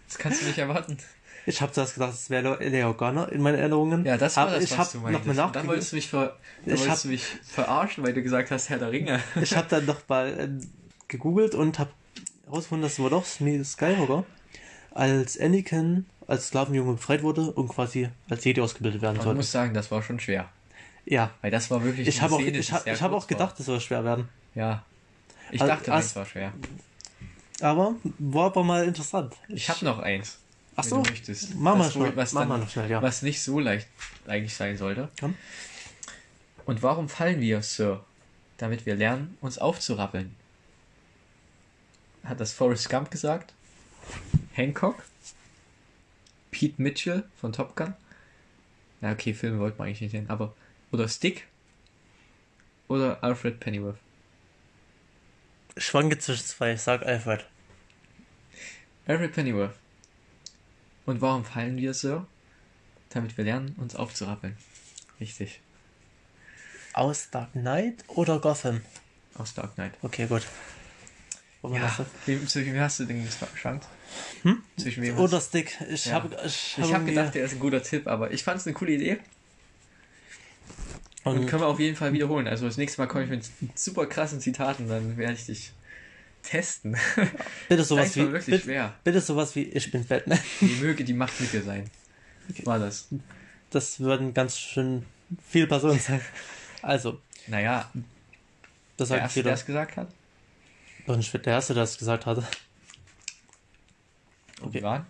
[0.08, 0.98] Das kannst du nicht erwarten.
[1.48, 4.04] Ich habe zuerst gedacht, es wäre Leia Organa in meinen Erinnerungen.
[4.06, 6.38] Ja, das war Aber das, ich was du noch mal Dann wolltest du mich, ver
[6.66, 9.22] Ich hab- mich verarschen, weil du gesagt hast, Herr der Ringe.
[9.41, 10.66] Ich habe dann noch mal äh,
[11.08, 11.91] gegoogelt und habe
[12.46, 14.24] herausgefunden, dass war doch Shmi Skywalker
[14.91, 19.38] als Anakin als Sklavenjunge befreit wurde und quasi als Jedi ausgebildet werden Aber ich sollte.
[19.38, 20.50] muss sagen, das war schon schwer.
[21.06, 23.68] Ja, Weil das war wirklich ich habe auch, ich hab, ich hab auch gedacht, es
[23.68, 24.28] soll schwer werden.
[24.56, 24.84] Ja.
[25.52, 26.52] Ich Also, dachte, es war schwer.
[27.62, 29.34] Aber war aber mal interessant.
[29.50, 30.39] Ich habe noch eins.
[30.76, 31.56] Ach so, du möchtest.
[31.56, 33.02] mach mal schnell, was dann- noch schnell, ja.
[33.02, 33.88] Was nicht so leicht
[34.28, 35.10] eigentlich sein sollte.
[35.20, 35.36] Komm.
[36.66, 38.04] Und warum fallen wir, Sir?
[38.58, 40.36] Damit wir lernen, uns aufzurappeln.
[42.26, 43.53] Hat das Forrest Gump gesagt?
[44.53, 45.03] Hancock?
[46.51, 47.93] Pete Mitchell von Top Gun?
[49.01, 50.53] Ja, okay, Filme wollten wir eigentlich nicht nennen, aber.
[50.91, 51.47] Oder Stick?
[52.88, 53.97] Oder Alfred Pennyworth?
[55.78, 56.76] schwanke zwischen zwei.
[56.78, 57.45] Sag Alfred.
[59.07, 59.76] Alfred Pennyworth.
[61.05, 62.26] Und warum fallen wir so?
[63.09, 64.57] Damit wir lernen, uns aufzurappeln.
[65.19, 65.61] Richtig.
[66.93, 68.82] Aus Dark Knight oder Gotham?
[69.36, 69.93] Aus Dark Knight.
[70.01, 70.47] Okay, gut.
[71.74, 72.05] Ja.
[72.26, 73.88] Wem, zwischen wem hast du den geschwankt?
[74.43, 74.61] Hm?
[74.78, 75.78] Zwischen wem Oder hast Stick.
[75.89, 76.13] Ich Ja.
[76.13, 78.59] habe ich Ich hab habe mir- gedacht, der ist ein guter Tipp, aber ich fand
[78.59, 79.18] es eine coole Idee.
[81.24, 82.47] Und, und können wir auf jeden Fall wiederholen.
[82.47, 85.72] Also das nächste Mal komme ich mit super krassen Zitaten, dann werde ich dich
[86.43, 86.95] testen.
[87.70, 88.93] bitte sowas wie wirklich bitte, schwer.
[89.03, 90.38] bitte sowas wie ich bin Batman.
[90.61, 91.89] Die möge die Macht mit dir sein.
[92.63, 93.07] War das.
[93.72, 95.03] Das würden ganz schön
[95.49, 96.22] viele Personen sein.
[96.84, 97.89] Also, Naja,
[98.97, 99.53] das der sagt jeder.
[99.53, 100.09] es gesagt hat.
[101.08, 102.45] Ich bin der Erste, der das gesagt hatte.
[104.62, 104.82] Okay.
[104.82, 105.06] waren?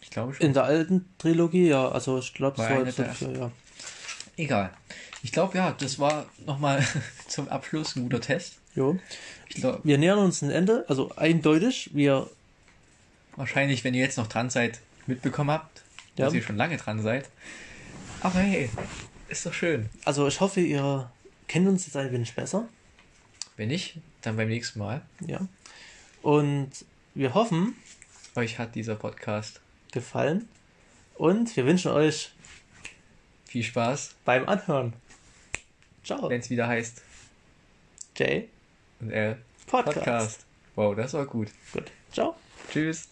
[0.00, 0.46] Ich glaube schon.
[0.46, 1.88] In der alten Trilogie, ja.
[1.90, 3.50] Also ich glaube, War es war Episode der 4, ja.
[4.36, 4.70] Egal.
[5.22, 6.84] Ich glaube, ja, das war nochmal
[7.28, 8.54] zum Abschluss ein guter Test.
[8.74, 8.98] Jo.
[9.48, 11.90] Ich glaube, Wir nähern uns dem Ende, also eindeutig.
[11.92, 12.28] Wir,
[13.36, 15.82] wahrscheinlich, wenn ihr jetzt noch dran seid, mitbekommen habt,
[16.16, 16.24] Ja.
[16.26, 17.28] dass ihr schon lange dran seid.
[18.22, 18.70] Aber hey,
[19.28, 19.90] ist doch schön.
[20.04, 21.10] also ich hoffe, ihr
[21.48, 22.68] kennt uns jetzt ein wenig besser.
[23.60, 25.02] Wenn nicht, dann beim nächsten Mal.
[25.26, 25.46] Ja.
[26.22, 26.70] Und
[27.12, 27.74] wir hoffen,
[28.34, 29.60] Euch hat dieser Podcast
[29.92, 30.48] gefallen.
[31.16, 32.32] Und wir wünschen euch
[33.44, 34.94] viel Spaß, beim Anhören.
[36.02, 36.30] Ciao.
[36.30, 37.02] wenn es wieder heißt
[38.16, 38.48] Jay
[39.00, 39.36] und L
[39.66, 39.94] Podcast.
[39.94, 40.46] Podcast.
[40.74, 41.48] Wow, das war gut.
[41.74, 41.92] Gut.
[42.10, 42.36] Ciao.
[42.72, 43.09] Tschüss.